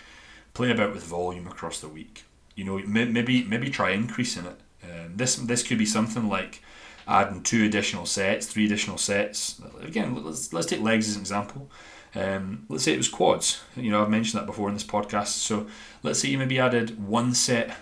play 0.56 0.72
about 0.72 0.94
with 0.94 1.04
volume 1.04 1.46
across 1.46 1.80
the 1.80 1.88
week. 1.88 2.24
You 2.56 2.66
know, 2.66 2.80
maybe 2.80 3.44
maybe 3.44 3.70
try 3.70 3.92
increasing 3.92 4.46
it. 4.46 4.60
Um, 4.84 5.16
this 5.16 5.36
this 5.36 5.64
could 5.64 5.78
be 5.78 5.86
something 5.86 6.28
like 6.28 6.62
adding 7.08 7.44
two 7.44 7.66
additional 7.66 8.06
sets, 8.06 8.48
three 8.48 8.66
additional 8.66 8.98
sets. 8.98 9.62
Again, 9.82 10.24
let's 10.24 10.54
let's 10.54 10.68
take 10.68 10.82
legs 10.82 11.08
as 11.10 11.16
an 11.16 11.22
example. 11.22 11.70
Um, 12.14 12.66
let's 12.68 12.84
say 12.84 12.94
it 12.94 12.98
was 12.98 13.08
quads. 13.08 13.62
You 13.76 13.92
know, 13.92 14.02
I've 14.02 14.10
mentioned 14.10 14.42
that 14.42 14.46
before 14.46 14.68
in 14.68 14.74
this 14.74 14.84
podcast. 14.84 15.28
So 15.28 15.68
let's 16.04 16.20
say 16.20 16.30
you 16.30 16.38
maybe 16.38 16.60
added 16.60 17.06
one 17.06 17.34
set 17.34 17.76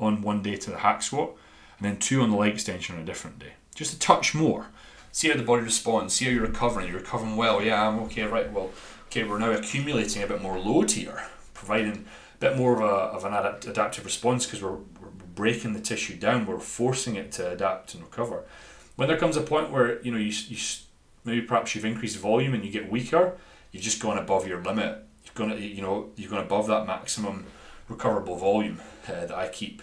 on 0.00 0.22
one 0.22 0.42
day 0.42 0.56
to 0.56 0.70
the 0.70 0.78
hack 0.78 1.02
squat, 1.02 1.32
and 1.78 1.86
then 1.86 1.98
two 1.98 2.22
on 2.22 2.30
the 2.30 2.36
leg 2.36 2.54
extension 2.54 2.96
on 2.96 3.02
a 3.02 3.04
different 3.04 3.38
day. 3.38 3.54
Just 3.74 3.94
a 3.94 3.98
touch 3.98 4.34
more. 4.34 4.68
See 5.12 5.28
how 5.28 5.36
the 5.36 5.44
body 5.44 5.62
responds. 5.62 6.14
See 6.14 6.24
how 6.24 6.30
you're 6.32 6.46
recovering. 6.46 6.88
You're 6.88 6.98
recovering 6.98 7.36
well. 7.36 7.62
Yeah, 7.62 7.88
I'm 7.88 8.00
okay. 8.04 8.22
Right. 8.22 8.50
Well, 8.50 8.70
okay. 9.06 9.24
We're 9.24 9.38
now 9.38 9.52
accumulating 9.52 10.22
a 10.22 10.26
bit 10.26 10.42
more 10.42 10.58
load 10.58 10.90
here, 10.92 11.22
providing 11.52 12.06
a 12.34 12.38
bit 12.38 12.56
more 12.56 12.74
of, 12.74 12.80
a, 12.80 12.84
of 12.84 13.24
an 13.24 13.32
adapt, 13.32 13.66
adaptive 13.66 14.04
response 14.04 14.46
because 14.46 14.62
we're, 14.62 14.78
we're 15.00 15.03
breaking 15.34 15.72
the 15.72 15.80
tissue 15.80 16.16
down. 16.16 16.46
We're 16.46 16.58
forcing 16.58 17.16
it 17.16 17.32
to 17.32 17.50
adapt 17.50 17.94
and 17.94 18.02
recover. 18.02 18.44
When 18.96 19.08
there 19.08 19.18
comes 19.18 19.36
a 19.36 19.42
point 19.42 19.70
where 19.70 20.00
you 20.02 20.12
know 20.12 20.18
you, 20.18 20.32
you 20.48 20.58
maybe 21.24 21.42
perhaps 21.42 21.74
you've 21.74 21.84
increased 21.84 22.18
volume 22.18 22.54
and 22.54 22.64
you 22.64 22.70
get 22.70 22.90
weaker, 22.90 23.36
you've 23.72 23.82
just 23.82 24.00
gone 24.00 24.18
above 24.18 24.46
your 24.46 24.62
limit. 24.62 25.04
You've 25.24 25.34
gone, 25.34 25.60
you 25.60 25.82
know, 25.82 26.10
you've 26.16 26.30
gone 26.30 26.44
above 26.44 26.66
that 26.68 26.86
maximum 26.86 27.46
recoverable 27.88 28.36
volume 28.36 28.80
uh, 29.08 29.26
that 29.26 29.34
I 29.34 29.48
keep 29.48 29.82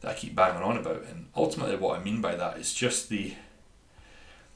that 0.00 0.10
I 0.12 0.14
keep 0.14 0.34
banging 0.34 0.62
on 0.62 0.76
about. 0.76 1.04
And 1.10 1.26
ultimately, 1.36 1.76
what 1.76 1.98
I 1.98 2.02
mean 2.02 2.20
by 2.20 2.34
that 2.34 2.58
is 2.58 2.72
just 2.72 3.08
the 3.08 3.34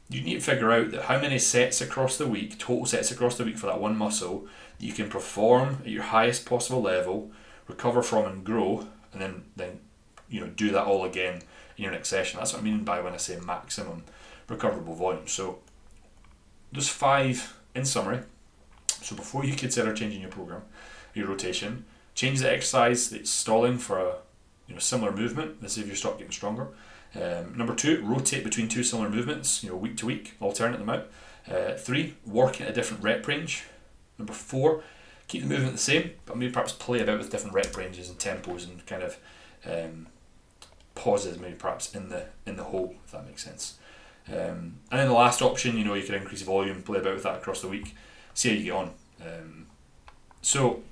you 0.09 0.21
need 0.21 0.35
to 0.35 0.41
figure 0.41 0.73
out 0.73 0.91
that 0.91 1.05
how 1.05 1.19
many 1.19 1.39
sets 1.39 1.81
across 1.81 2.19
the 2.19 2.27
week, 2.27 2.59
total 2.59 2.87
sets 2.87 3.11
across 3.11 3.39
the 3.39 3.45
week 3.45 3.57
for 3.57 3.67
that 3.67 3.81
one 3.81 3.97
muscle 3.97 4.47
that 4.79 4.85
you 4.85 4.93
can 4.93 5.09
perform 5.09 5.79
at 5.81 5.89
your 5.89 6.03
highest 6.03 6.45
possible 6.45 6.83
level, 6.83 7.31
recover 7.67 8.03
from 8.03 8.27
and 8.27 8.45
grow, 8.45 8.87
and 9.13 9.23
then 9.23 9.45
then 9.57 9.81
you 10.33 10.41
know 10.41 10.49
do 10.49 10.71
that 10.71 10.85
all 10.85 11.05
again 11.05 11.43
in 11.77 11.85
your 11.85 11.93
next 11.93 12.09
session. 12.09 12.39
That's 12.39 12.53
what 12.53 12.63
I 12.63 12.65
mean 12.65 12.85
by 12.85 13.01
when 13.01 13.13
I 13.13 13.19
say 13.19 13.39
maximum 13.39 14.05
recoverable 14.49 14.95
volume. 14.95 15.29
So 15.29 15.59
there's 16.73 16.89
five 16.89 17.57
in 17.75 17.85
summary. 17.85 18.21
So 19.03 19.15
before 19.15 19.45
you 19.45 19.55
consider 19.55 19.93
changing 19.93 20.21
your 20.21 20.31
program, 20.31 20.63
your 21.15 21.29
rotation, 21.29 21.85
change 22.15 22.41
the 22.41 22.51
exercise 22.51 23.11
that's 23.11 23.31
stalling 23.31 23.79
for 23.79 23.99
a 23.99 24.15
you 24.67 24.75
know 24.75 24.81
similar 24.81 25.13
movement. 25.13 25.61
This 25.61 25.77
is 25.77 25.85
if 25.85 25.89
you 25.89 25.95
stop 25.95 26.19
getting 26.19 26.33
stronger. 26.33 26.69
Um, 27.15 27.57
number 27.57 27.75
two, 27.75 28.03
rotate 28.05 28.43
between 28.43 28.69
two 28.69 28.83
similar 28.83 29.11
movements. 29.11 29.63
You 29.63 29.71
know, 29.71 29.77
week 29.77 29.97
to 29.99 30.07
week, 30.07 30.35
alternate 30.41 30.79
them 30.79 30.89
out. 30.89 31.09
Uh, 31.51 31.75
three, 31.75 32.15
work 32.25 32.61
at 32.61 32.71
a 32.71 32.73
different 32.73 33.03
rep 33.03 33.27
range. 33.27 33.65
Number 34.19 34.33
four, 34.33 34.83
keep 35.29 35.43
the 35.43 35.49
movement 35.49 35.73
the 35.73 35.79
same, 35.79 36.13
but 36.25 36.37
maybe 36.37 36.53
perhaps 36.53 36.73
play 36.73 37.01
about 37.01 37.19
with 37.19 37.31
different 37.31 37.55
rep 37.55 37.77
ranges 37.77 38.09
and 38.09 38.19
tempos 38.19 38.67
and 38.69 38.87
kind 38.87 39.03
of 39.03 39.19
um, 39.67 40.07
pauses, 40.95 41.39
maybe 41.39 41.55
perhaps 41.55 41.95
in 41.95 42.09
the 42.09 42.27
in 42.47 42.57
the 42.57 42.65
hole, 42.65 42.95
if 43.05 43.13
that 43.13 43.27
makes 43.27 43.45
sense. 43.45 43.79
Um, 44.29 44.79
and 44.91 45.01
then 45.01 45.09
the 45.09 45.15
last 45.15 45.43
option, 45.43 45.77
you 45.77 45.85
know, 45.85 45.95
you 45.95 46.05
can 46.05 46.15
increase 46.15 46.43
volume, 46.43 46.83
play 46.83 47.01
about 47.01 47.15
with 47.15 47.25
that 47.25 47.39
across 47.39 47.61
the 47.61 47.69
week, 47.69 47.95
see 48.35 48.51
how 48.51 48.55
you 48.55 48.65
get 48.65 48.73
on. 48.73 48.91
Um, 49.21 49.67
so, 50.41 50.83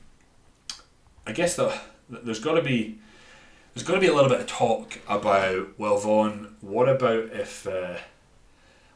I 1.26 1.32
guess 1.32 1.54
the, 1.54 1.72
there's 2.08 2.40
got 2.40 2.54
to 2.54 2.62
be 2.62 2.98
there's 3.74 3.86
got 3.86 3.94
to 3.94 4.00
be 4.00 4.08
a 4.08 4.14
little 4.14 4.28
bit 4.28 4.40
of 4.40 4.46
talk 4.46 4.98
about 5.08 5.78
well, 5.78 5.98
Vaughn, 5.98 6.56
what 6.60 6.88
about 6.88 7.30
if 7.32 7.66
uh, 7.66 7.98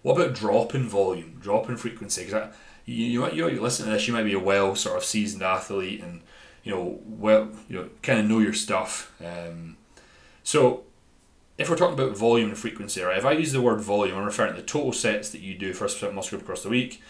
what 0.02 0.18
about 0.18 0.34
dropping 0.34 0.88
volume, 0.88 1.38
dropping 1.40 1.76
frequency? 1.76 2.24
Because 2.24 2.52
you 2.84 3.26
you, 3.30 3.48
you 3.48 3.60
listen 3.60 3.86
to 3.86 3.92
this, 3.92 4.06
you 4.06 4.12
might 4.12 4.24
be 4.24 4.34
a 4.34 4.38
well 4.38 4.74
sort 4.74 4.96
of 4.96 5.04
seasoned 5.04 5.42
athlete 5.42 6.02
and 6.02 6.22
you 6.64 6.72
know 6.72 7.00
well 7.06 7.50
you 7.68 7.76
know 7.76 7.88
kind 8.02 8.20
of 8.20 8.26
know 8.26 8.40
your 8.40 8.52
stuff. 8.52 9.14
Um, 9.24 9.76
so 10.42 10.84
if 11.56 11.70
we're 11.70 11.76
talking 11.76 11.98
about 11.98 12.16
volume 12.16 12.48
and 12.48 12.58
frequency, 12.58 13.00
right? 13.02 13.16
If 13.16 13.24
I 13.24 13.32
use 13.32 13.52
the 13.52 13.62
word 13.62 13.80
volume, 13.80 14.16
I'm 14.16 14.24
referring 14.24 14.54
to 14.54 14.60
the 14.60 14.66
total 14.66 14.92
sets 14.92 15.30
that 15.30 15.40
you 15.40 15.54
do 15.54 15.72
for 15.72 15.84
a 15.84 15.88
specific 15.88 16.14
muscle 16.14 16.30
group 16.30 16.42
across 16.42 16.62
the 16.62 16.68
week. 16.68 17.00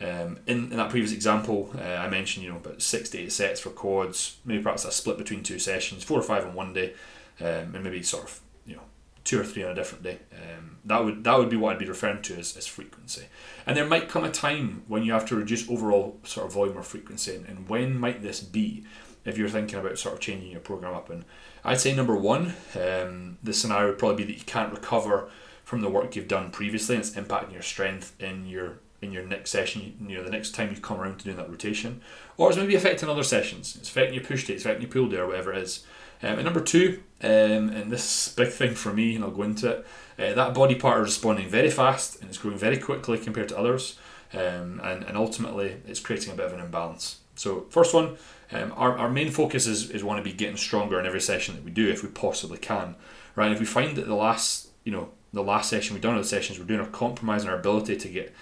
Um, 0.00 0.40
in, 0.46 0.72
in 0.72 0.76
that 0.76 0.90
previous 0.90 1.12
example, 1.12 1.70
uh, 1.78 1.82
I 1.82 2.08
mentioned 2.08 2.44
you 2.44 2.50
know 2.50 2.58
about 2.58 2.82
six 2.82 3.08
to 3.10 3.18
eight 3.18 3.32
sets 3.32 3.60
for 3.60 3.70
quads, 3.70 4.38
maybe 4.44 4.62
perhaps 4.62 4.84
a 4.84 4.90
split 4.90 5.18
between 5.18 5.42
two 5.44 5.60
sessions, 5.60 6.02
four 6.02 6.18
or 6.18 6.22
five 6.22 6.44
on 6.44 6.54
one 6.54 6.72
day, 6.72 6.94
um, 7.40 7.74
and 7.74 7.84
maybe 7.84 8.02
sort 8.02 8.24
of 8.24 8.40
you 8.66 8.74
know 8.74 8.82
two 9.22 9.40
or 9.40 9.44
three 9.44 9.62
on 9.62 9.70
a 9.70 9.74
different 9.74 10.02
day. 10.02 10.18
Um, 10.32 10.78
that 10.84 11.04
would 11.04 11.22
that 11.22 11.38
would 11.38 11.48
be 11.48 11.56
what 11.56 11.72
I'd 11.72 11.78
be 11.78 11.86
referring 11.86 12.22
to 12.22 12.36
as, 12.36 12.56
as 12.56 12.66
frequency. 12.66 13.26
And 13.66 13.76
there 13.76 13.86
might 13.86 14.08
come 14.08 14.24
a 14.24 14.30
time 14.32 14.82
when 14.88 15.04
you 15.04 15.12
have 15.12 15.26
to 15.26 15.36
reduce 15.36 15.70
overall 15.70 16.18
sort 16.24 16.46
of 16.46 16.52
volume 16.52 16.76
or 16.76 16.82
frequency, 16.82 17.36
and, 17.36 17.46
and 17.46 17.68
when 17.68 17.96
might 17.96 18.22
this 18.22 18.40
be? 18.40 18.84
If 19.24 19.38
you're 19.38 19.48
thinking 19.48 19.78
about 19.78 19.98
sort 19.98 20.14
of 20.14 20.20
changing 20.20 20.50
your 20.50 20.60
program 20.60 20.92
up 20.92 21.08
and 21.08 21.24
I'd 21.64 21.80
say 21.80 21.94
number 21.94 22.14
one, 22.14 22.54
um, 22.74 23.38
the 23.42 23.54
scenario 23.54 23.88
would 23.88 23.98
probably 23.98 24.24
be 24.24 24.32
that 24.32 24.38
you 24.38 24.44
can't 24.44 24.72
recover 24.72 25.30
from 25.64 25.80
the 25.80 25.88
work 25.88 26.14
you've 26.14 26.28
done 26.28 26.50
previously, 26.50 26.96
and 26.96 27.04
it's 27.04 27.14
impacting 27.14 27.52
your 27.52 27.62
strength 27.62 28.14
in 28.20 28.46
your 28.46 28.78
in 29.00 29.12
your 29.12 29.24
next 29.24 29.50
session. 29.50 29.94
You 30.06 30.18
know, 30.18 30.24
the 30.24 30.30
next 30.30 30.54
time 30.54 30.70
you 30.70 30.80
come 30.80 31.00
around 31.00 31.18
to 31.18 31.24
doing 31.24 31.36
that 31.36 31.48
rotation, 31.48 32.02
or 32.36 32.48
it's 32.48 32.58
maybe 32.58 32.74
affecting 32.74 33.08
other 33.08 33.22
sessions. 33.22 33.76
It's 33.76 33.88
affecting 33.88 34.14
your 34.14 34.24
push 34.24 34.46
day, 34.46 34.54
it's 34.54 34.64
affecting 34.64 34.82
your 34.82 34.92
pull 34.92 35.08
day, 35.08 35.18
or 35.18 35.26
whatever 35.26 35.52
it 35.52 35.58
is. 35.58 35.84
Um, 36.22 36.34
and 36.34 36.44
number 36.44 36.60
two, 36.60 37.02
um, 37.22 37.68
and 37.70 37.90
this 37.90 38.28
big 38.34 38.48
thing 38.48 38.74
for 38.74 38.92
me, 38.92 39.14
and 39.14 39.24
I'll 39.24 39.30
go 39.30 39.42
into 39.42 39.70
it, 39.70 39.86
uh, 40.18 40.34
that 40.34 40.54
body 40.54 40.74
part 40.74 41.00
is 41.00 41.06
responding 41.06 41.48
very 41.48 41.70
fast 41.70 42.20
and 42.20 42.28
it's 42.28 42.38
growing 42.38 42.56
very 42.56 42.78
quickly 42.78 43.18
compared 43.18 43.48
to 43.50 43.58
others, 43.58 43.98
um, 44.32 44.80
and, 44.82 45.02
and 45.04 45.16
ultimately 45.16 45.76
it's 45.86 46.00
creating 46.00 46.32
a 46.32 46.36
bit 46.36 46.46
of 46.46 46.52
an 46.52 46.60
imbalance. 46.60 47.18
So, 47.36 47.66
first 47.70 47.92
one, 47.92 48.16
um, 48.54 48.72
our, 48.76 48.96
our 48.96 49.10
main 49.10 49.30
focus 49.30 49.66
is, 49.66 49.90
is 49.90 50.04
want 50.04 50.18
to 50.18 50.30
be 50.30 50.34
getting 50.34 50.56
stronger 50.56 51.00
in 51.00 51.06
every 51.06 51.20
session 51.20 51.56
that 51.56 51.64
we 51.64 51.70
do 51.70 51.88
if 51.88 52.02
we 52.02 52.08
possibly 52.08 52.58
can, 52.58 52.94
right? 53.34 53.50
If 53.50 53.58
we 53.58 53.66
find 53.66 53.96
that 53.96 54.06
the 54.06 54.14
last, 54.14 54.68
you 54.84 54.92
know, 54.92 55.10
the 55.32 55.42
last 55.42 55.68
session 55.68 55.94
we've 55.94 56.02
done, 56.02 56.14
or 56.14 56.18
the 56.18 56.24
sessions 56.24 56.58
we're 56.58 56.64
doing, 56.64 56.80
are 56.80 56.86
compromising 56.86 57.50
our 57.50 57.58
ability 57.58 57.96
to 57.96 58.08
get, 58.08 58.32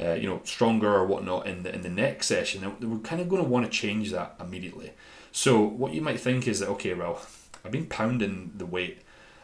uh, 0.00 0.14
you 0.14 0.28
know, 0.28 0.40
stronger 0.44 0.92
or 0.92 1.06
whatnot 1.06 1.46
in 1.46 1.62
the 1.62 1.72
in 1.72 1.82
the 1.82 1.88
next 1.88 2.26
session, 2.26 2.60
then 2.62 2.90
we're 2.90 2.98
kind 2.98 3.20
of 3.20 3.28
going 3.28 3.42
to 3.42 3.48
want 3.48 3.64
to 3.64 3.70
change 3.70 4.10
that 4.10 4.34
immediately. 4.40 4.92
So 5.30 5.60
what 5.60 5.94
you 5.94 6.00
might 6.00 6.18
think 6.18 6.48
is 6.48 6.58
that 6.58 6.68
okay, 6.70 6.94
well, 6.94 7.22
I've 7.64 7.70
been 7.70 7.86
pounding 7.86 8.52
the 8.56 8.66
weight, 8.66 9.02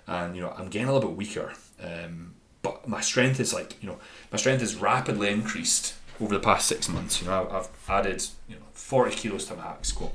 and 0.09 0.35
you 0.35 0.43
know, 0.43 0.53
I'm 0.59 0.69
getting 0.69 0.89
a 0.89 0.93
little 0.93 1.09
bit 1.09 1.17
weaker, 1.17 1.53
um, 1.81 2.35
but 2.63 2.89
my 2.89 3.01
strength 3.01 3.39
is 3.39 3.55
like, 3.55 3.81
you 3.81 3.89
know, 3.89 3.99
my 4.33 4.39
strength 4.39 4.63
is 4.63 4.75
rapidly 4.75 5.31
increased 5.31 5.95
over 6.21 6.35
the 6.35 6.41
past 6.41 6.67
six 6.67 6.89
months. 6.89 7.21
You 7.21 7.29
know, 7.29 7.49
I've 7.51 7.69
added 7.89 8.25
you 8.49 8.57
know 8.57 8.63
40 8.73 9.15
kilos 9.17 9.47
to 9.47 9.57
my 9.57 9.63
hack 9.63 9.85
squat, 9.85 10.13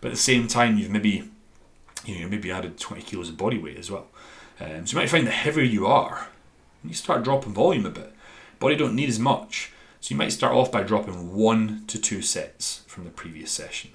but 0.00 0.08
at 0.08 0.14
the 0.14 0.20
same 0.20 0.48
time, 0.48 0.78
you've 0.78 0.90
maybe 0.90 1.30
you 2.04 2.20
know 2.20 2.28
maybe 2.28 2.50
added 2.50 2.78
20 2.78 3.02
kilos 3.02 3.28
of 3.28 3.36
body 3.36 3.58
weight 3.58 3.78
as 3.78 3.90
well. 3.90 4.06
Um, 4.60 4.86
so 4.86 4.96
you 4.96 5.02
might 5.02 5.10
find 5.10 5.26
the 5.26 5.32
heavier 5.32 5.64
you 5.64 5.86
are, 5.86 6.28
you 6.84 6.94
start 6.94 7.24
dropping 7.24 7.54
volume 7.54 7.86
a 7.86 7.90
bit. 7.90 8.12
Body 8.60 8.76
don't 8.76 8.94
need 8.94 9.08
as 9.08 9.18
much, 9.18 9.72
so 10.00 10.12
you 10.12 10.18
might 10.18 10.32
start 10.32 10.54
off 10.54 10.70
by 10.70 10.82
dropping 10.82 11.34
one 11.34 11.84
to 11.88 11.98
two 12.00 12.22
sets 12.22 12.82
from 12.86 13.04
the 13.04 13.10
previous 13.10 13.50
session. 13.50 13.90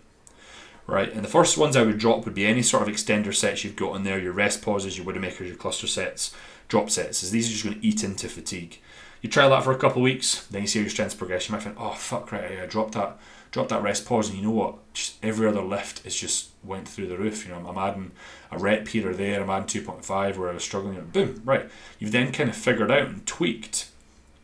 Right, 0.86 1.14
and 1.14 1.24
the 1.24 1.30
first 1.30 1.56
ones 1.56 1.76
I 1.76 1.84
would 1.84 2.00
drop 2.00 2.26
would 2.26 2.34
be 2.34 2.48
any 2.48 2.64
sort 2.64 2.82
of 2.82 2.94
extender 2.94 3.34
sets 3.34 3.64
you've 3.64 3.76
got 3.76 3.96
in 3.96 4.04
there, 4.04 4.20
your 4.20 4.34
rest 4.34 4.64
pauses, 4.64 4.98
your 4.98 5.06
Widowmakers, 5.06 5.48
your 5.48 5.56
cluster 5.56 5.86
sets, 5.86 6.34
drop 6.68 6.90
sets, 6.90 7.22
as 7.22 7.30
these 7.30 7.48
are 7.48 7.52
just 7.52 7.64
going 7.64 7.80
to 7.80 7.86
eat 7.86 8.04
into 8.04 8.28
fatigue. 8.28 8.80
You 9.22 9.30
try 9.30 9.50
that 9.50 9.64
for 9.64 9.72
a 9.72 9.78
couple 9.78 10.02
of 10.02 10.04
weeks, 10.04 10.46
then 10.48 10.62
you 10.62 10.68
see 10.68 10.80
your 10.80 10.90
strength 10.90 11.18
progress. 11.18 11.50
You 11.50 11.54
might 11.54 11.64
think, 11.64 11.76
oh 11.78 11.92
fuck, 11.92 12.32
right, 12.32 12.60
I 12.62 12.66
dropped 12.66 12.94
that, 12.94 13.18
dropped 13.52 13.70
that 13.70 13.84
rest 13.84 14.06
pause, 14.06 14.30
and 14.30 14.38
you 14.38 14.46
know 14.46 14.52
what? 14.52 14.94
Just 14.94 15.24
every 15.24 15.48
other 15.48 15.62
lift 15.62 16.06
is 16.06 16.16
just 16.16 16.50
went 16.64 16.88
through 16.88 17.08
the 17.08 17.18
roof. 17.18 17.46
You 17.46 17.54
know, 17.54 17.68
I'm 17.68 17.78
adding 17.78 18.12
a 18.52 18.58
rep 18.58 18.88
here 18.88 19.10
or 19.10 19.14
there. 19.14 19.42
I'm 19.42 19.50
adding 19.50 19.68
two 19.68 19.82
point 19.82 20.06
five 20.06 20.38
where 20.38 20.50
I 20.50 20.54
was 20.54 20.64
struggling. 20.64 20.98
And 20.98 21.12
Boom, 21.12 21.42
right. 21.44 21.70
You've 22.00 22.12
then 22.12 22.32
kind 22.32 22.50
of 22.50 22.56
figured 22.56 22.92
out 22.92 23.08
and 23.08 23.26
tweaked 23.26 23.90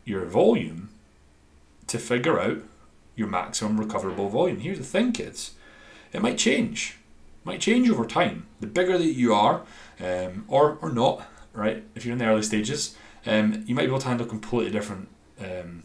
your 0.03 0.25
volume 0.25 0.89
to 1.87 1.97
figure 1.97 2.39
out 2.39 2.57
your 3.15 3.27
maximum 3.27 3.79
recoverable 3.79 4.29
volume. 4.29 4.59
Here's 4.59 4.77
the 4.77 4.83
thing, 4.83 5.13
kids. 5.13 5.55
It 6.11 6.21
might 6.21 6.37
change. 6.37 6.97
It 7.43 7.45
might 7.45 7.61
change 7.61 7.89
over 7.89 8.05
time. 8.05 8.45
The 8.59 8.67
bigger 8.67 8.97
that 8.97 9.05
you 9.05 9.33
are, 9.33 9.61
um, 10.01 10.45
or 10.47 10.77
or 10.81 10.91
not, 10.91 11.25
right? 11.53 11.83
If 11.95 12.05
you're 12.05 12.13
in 12.13 12.19
the 12.19 12.25
early 12.25 12.43
stages, 12.43 12.95
um, 13.25 13.63
you 13.65 13.75
might 13.75 13.83
be 13.83 13.87
able 13.87 13.99
to 13.99 14.07
handle 14.07 14.25
completely 14.25 14.71
different 14.71 15.07
um, 15.39 15.83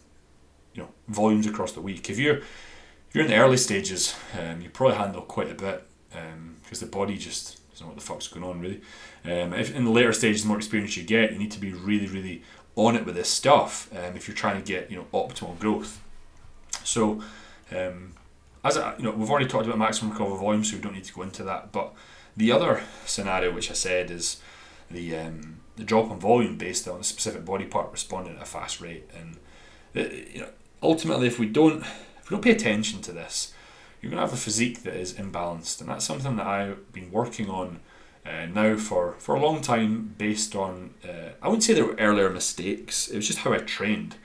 you 0.74 0.82
know 0.82 0.88
volumes 1.08 1.46
across 1.46 1.72
the 1.72 1.80
week. 1.80 2.10
If 2.10 2.18
you're 2.18 2.36
if 2.36 3.14
you're 3.14 3.24
in 3.24 3.30
the 3.30 3.36
early 3.36 3.56
stages, 3.56 4.14
um, 4.38 4.60
you 4.60 4.70
probably 4.70 4.96
handle 4.96 5.22
quite 5.22 5.50
a 5.50 5.54
bit 5.54 5.86
because 6.10 6.82
um, 6.82 6.88
the 6.88 6.96
body 6.96 7.16
just 7.16 7.60
doesn't 7.70 7.86
know 7.86 7.88
what 7.88 7.98
the 7.98 8.04
fuck's 8.04 8.28
going 8.28 8.44
on 8.44 8.60
really. 8.60 8.80
Um, 9.24 9.52
if 9.52 9.74
in 9.74 9.84
the 9.84 9.90
later 9.90 10.12
stages, 10.12 10.42
the 10.42 10.48
more 10.48 10.56
experience 10.56 10.96
you 10.96 11.02
get, 11.02 11.32
you 11.32 11.38
need 11.38 11.50
to 11.52 11.60
be 11.60 11.72
really, 11.72 12.06
really 12.06 12.42
on 12.76 12.96
it 12.96 13.04
with 13.04 13.16
this 13.16 13.28
stuff. 13.28 13.90
Um, 13.92 14.16
if 14.16 14.28
you're 14.28 14.36
trying 14.36 14.62
to 14.62 14.66
get 14.66 14.90
you 14.90 14.96
know 14.96 15.06
optimal 15.12 15.58
growth, 15.58 16.00
so 16.84 17.22
as 18.64 18.76
I, 18.76 18.96
you 18.96 19.04
know, 19.04 19.12
we've 19.12 19.30
already 19.30 19.46
talked 19.46 19.66
about 19.66 19.78
maximum 19.78 20.12
recoverable 20.12 20.42
volume, 20.44 20.64
so 20.64 20.76
we 20.76 20.82
don't 20.82 20.94
need 20.94 21.04
to 21.04 21.14
go 21.14 21.22
into 21.22 21.42
that. 21.44 21.72
But 21.72 21.94
the 22.36 22.52
other 22.52 22.82
scenario, 23.06 23.52
which 23.52 23.70
I 23.70 23.74
said, 23.74 24.10
is 24.10 24.40
the 24.90 25.16
um, 25.16 25.59
the 25.80 25.86
drop 25.86 26.10
in 26.10 26.20
volume 26.20 26.56
based 26.56 26.86
on 26.86 27.00
a 27.00 27.04
specific 27.04 27.44
body 27.44 27.64
part 27.64 27.90
responding 27.90 28.36
at 28.36 28.42
a 28.42 28.46
fast 28.46 28.80
rate, 28.80 29.10
and 29.18 29.36
uh, 29.96 30.08
you 30.32 30.42
know, 30.42 30.48
ultimately, 30.82 31.26
if 31.26 31.38
we 31.38 31.46
don't 31.46 31.82
if 31.82 32.30
we 32.30 32.36
don't 32.36 32.44
pay 32.44 32.52
attention 32.52 33.00
to 33.02 33.12
this, 33.12 33.52
you're 34.00 34.10
going 34.10 34.22
to 34.22 34.26
have 34.26 34.34
a 34.34 34.40
physique 34.40 34.82
that 34.84 34.94
is 34.94 35.14
imbalanced, 35.14 35.80
and 35.80 35.88
that's 35.88 36.04
something 36.04 36.36
that 36.36 36.46
I've 36.46 36.92
been 36.92 37.10
working 37.10 37.50
on 37.50 37.80
uh, 38.24 38.46
now 38.46 38.76
for, 38.76 39.14
for 39.18 39.34
a 39.34 39.40
long 39.40 39.62
time 39.62 40.14
based 40.18 40.54
on, 40.54 40.94
uh, 41.04 41.30
I 41.42 41.48
wouldn't 41.48 41.64
say 41.64 41.74
there 41.74 41.86
were 41.86 41.96
earlier 41.98 42.30
mistakes, 42.30 43.08
it 43.08 43.16
was 43.16 43.26
just 43.26 43.40
how 43.40 43.52
I 43.52 43.58
trained 43.58 44.16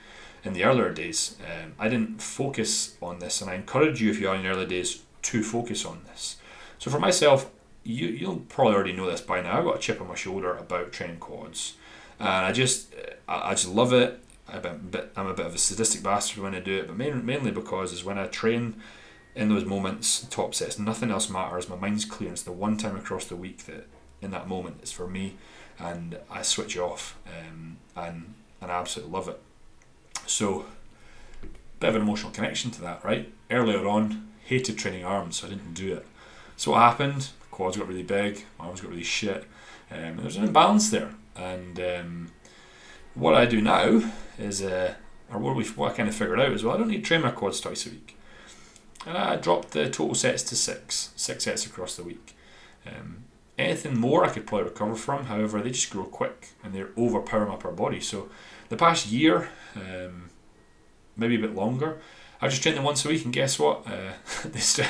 in 0.44 0.52
the 0.52 0.64
earlier 0.64 0.92
days. 0.92 1.36
Um, 1.40 1.72
I 1.78 1.88
didn't 1.88 2.22
focus 2.22 2.96
on 3.02 3.18
this, 3.18 3.40
and 3.40 3.50
I 3.50 3.54
encourage 3.54 4.00
you, 4.00 4.10
if 4.10 4.20
you 4.20 4.28
are 4.28 4.36
in 4.36 4.42
the 4.42 4.48
early 4.48 4.66
days, 4.66 5.02
to 5.22 5.42
focus 5.42 5.84
on 5.84 6.02
this. 6.06 6.36
So 6.78 6.90
for 6.90 7.00
myself, 7.00 7.50
you, 7.86 8.08
you'll 8.08 8.40
probably 8.48 8.74
already 8.74 8.92
know 8.92 9.10
this 9.10 9.20
by 9.20 9.40
now, 9.40 9.58
I've 9.58 9.64
got 9.64 9.76
a 9.76 9.80
chip 9.80 10.00
on 10.00 10.08
my 10.08 10.14
shoulder 10.14 10.56
about 10.56 10.92
training 10.92 11.18
quads. 11.18 11.74
And 12.18 12.28
I 12.28 12.52
just, 12.52 12.94
I, 13.28 13.50
I 13.50 13.50
just 13.50 13.68
love 13.68 13.92
it. 13.92 14.20
I'm 14.48 14.64
a, 14.64 14.74
bit, 14.74 15.12
I'm 15.16 15.26
a 15.26 15.34
bit 15.34 15.46
of 15.46 15.54
a 15.54 15.58
sadistic 15.58 16.02
bastard 16.02 16.42
when 16.42 16.54
I 16.54 16.60
do 16.60 16.78
it, 16.78 16.86
but 16.86 16.96
mainly 16.96 17.50
because 17.50 17.92
is 17.92 18.04
when 18.04 18.16
I 18.16 18.26
train 18.26 18.80
in 19.34 19.48
those 19.48 19.64
moments, 19.64 20.26
top 20.30 20.54
sets, 20.54 20.78
nothing 20.78 21.10
else 21.10 21.28
matters. 21.28 21.68
My 21.68 21.76
mind's 21.76 22.04
clear. 22.04 22.30
It's 22.32 22.42
the 22.42 22.52
one 22.52 22.76
time 22.76 22.96
across 22.96 23.26
the 23.26 23.36
week 23.36 23.66
that 23.66 23.86
in 24.22 24.30
that 24.30 24.48
moment 24.48 24.78
it's 24.80 24.92
for 24.92 25.06
me, 25.06 25.34
and 25.78 26.18
I 26.30 26.42
switch 26.42 26.78
off, 26.78 27.18
um, 27.26 27.76
and 27.96 28.34
and 28.60 28.70
I 28.70 28.80
absolutely 28.80 29.12
love 29.12 29.28
it. 29.28 29.40
So, 30.26 30.66
bit 31.80 31.90
of 31.90 31.96
an 31.96 32.02
emotional 32.02 32.32
connection 32.32 32.70
to 32.72 32.80
that, 32.82 33.04
right? 33.04 33.30
Earlier 33.50 33.86
on, 33.86 34.28
hated 34.44 34.78
training 34.78 35.04
arms, 35.04 35.36
so 35.36 35.48
I 35.48 35.50
didn't 35.50 35.74
do 35.74 35.94
it. 35.94 36.06
So 36.56 36.70
what 36.70 36.80
happened? 36.80 37.30
Quads 37.56 37.76
got 37.76 37.88
really 37.88 38.02
big, 38.02 38.44
arms 38.60 38.80
got 38.80 38.90
really 38.90 39.02
shit. 39.02 39.44
Um, 39.90 40.18
there's 40.18 40.36
an 40.36 40.44
imbalance 40.44 40.90
there, 40.90 41.14
and 41.34 41.80
um, 41.80 42.28
what 43.14 43.34
I 43.34 43.46
do 43.46 43.60
now 43.60 44.02
is, 44.38 44.62
uh, 44.62 44.94
or 45.32 45.38
what 45.38 45.56
we 45.56 45.64
what 45.64 45.92
I 45.92 45.96
kind 45.96 46.08
of 46.08 46.14
figured 46.14 46.38
out 46.38 46.52
is, 46.52 46.62
well, 46.62 46.74
I 46.74 46.78
don't 46.78 46.88
need 46.88 46.98
to 46.98 47.08
train 47.08 47.22
my 47.22 47.30
quads 47.30 47.60
twice 47.60 47.86
a 47.86 47.90
week 47.90 48.16
and 49.06 49.16
I 49.16 49.36
dropped 49.36 49.70
the 49.70 49.84
total 49.84 50.14
sets 50.14 50.42
to 50.44 50.56
six, 50.56 51.12
six 51.16 51.44
sets 51.44 51.64
across 51.64 51.96
the 51.96 52.02
week. 52.02 52.36
Um, 52.86 53.24
anything 53.56 53.98
more 53.98 54.24
I 54.24 54.30
could 54.30 54.46
probably 54.46 54.68
recover 54.68 54.96
from, 54.96 55.26
however, 55.26 55.62
they 55.62 55.70
just 55.70 55.90
grow 55.90 56.04
quick 56.04 56.48
and 56.62 56.74
they're 56.74 56.90
overpowering 56.96 57.48
my 57.48 57.54
upper 57.54 57.70
body. 57.70 58.00
So 58.00 58.28
the 58.68 58.76
past 58.76 59.06
year, 59.06 59.48
um, 59.76 60.30
maybe 61.16 61.36
a 61.36 61.40
bit 61.40 61.54
longer, 61.54 61.98
I 62.42 62.48
just 62.48 62.62
trained 62.62 62.76
them 62.76 62.84
once 62.84 63.04
a 63.04 63.08
week, 63.08 63.24
and 63.24 63.32
guess 63.32 63.58
what? 63.58 63.86
Uh, 63.86 64.12
they 64.44 64.58
st- 64.58 64.88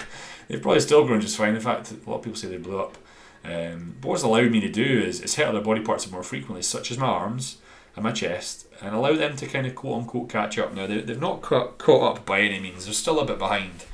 They've 0.49 0.63
probably 0.63 0.81
still 0.81 1.07
grown 1.07 1.21
just 1.21 1.37
fine. 1.37 1.55
In 1.55 1.61
fact, 1.61 1.93
a 1.93 2.11
lot 2.11 2.19
of 2.19 2.23
people 2.23 2.37
say 2.37 2.49
they 2.49 2.57
blew 2.57 2.79
up. 2.79 2.97
Um, 3.45 3.97
but 4.01 4.09
what's 4.09 4.23
allowed 4.23 4.51
me 4.51 4.61
to 4.61 4.71
do 4.71 4.83
is, 4.83 5.21
is 5.21 5.35
hit 5.35 5.47
other 5.47 5.61
body 5.61 5.81
parts 5.81 6.11
more 6.11 6.23
frequently, 6.23 6.63
such 6.63 6.91
as 6.91 6.99
my 6.99 7.07
arms 7.07 7.59
and 7.95 8.03
my 8.03 8.13
chest, 8.13 8.67
and 8.81 8.95
allow 8.95 9.15
them 9.15 9.37
to 9.37 9.47
kind 9.47 9.67
of 9.67 9.75
quote 9.75 9.99
unquote 10.03 10.29
catch 10.29 10.59
up. 10.59 10.75
Now, 10.75 10.87
they, 10.87 11.01
they've 11.01 11.21
not 11.21 11.43
caught, 11.43 11.79
caught 11.79 12.17
up 12.17 12.27
by 12.27 12.41
any 12.41 12.61
means, 12.61 12.85
they're 12.85 12.95
still 12.95 13.21
a 13.21 13.25
bit 13.25 13.39
behind. 13.39 13.85